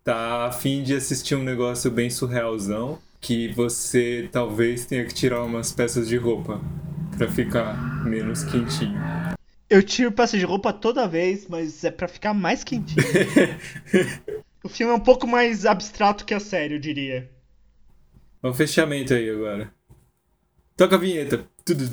tá 0.03 0.45
afim 0.45 0.83
de 0.83 0.93
assistir 0.93 1.35
um 1.35 1.43
negócio 1.43 1.89
bem 1.89 2.09
surrealzão 2.09 2.99
que 3.19 3.53
você 3.53 4.27
talvez 4.31 4.85
tenha 4.85 5.05
que 5.05 5.13
tirar 5.13 5.43
umas 5.43 5.71
peças 5.71 6.07
de 6.07 6.17
roupa 6.17 6.59
para 7.17 7.27
ficar 7.27 8.03
menos 8.03 8.43
quentinho. 8.43 8.99
Eu 9.71 9.81
tiro 9.81 10.11
peça 10.11 10.37
de 10.37 10.43
roupa 10.43 10.73
toda 10.73 11.07
vez, 11.07 11.47
mas 11.47 11.85
é 11.85 11.89
para 11.89 12.05
ficar 12.05 12.33
mais 12.33 12.61
quentinho. 12.61 13.01
o 14.61 14.67
filme 14.67 14.91
é 14.91 14.95
um 14.97 14.99
pouco 14.99 15.25
mais 15.25 15.65
abstrato 15.65 16.25
que 16.25 16.33
a 16.33 16.41
série, 16.41 16.73
eu 16.73 16.79
diria. 16.79 17.31
O 18.43 18.53
fechamento 18.53 19.13
aí 19.13 19.29
agora. 19.29 19.73
Toca 20.75 20.97
a 20.97 20.99
vinheta. 20.99 21.47
Tudo. 21.63 21.85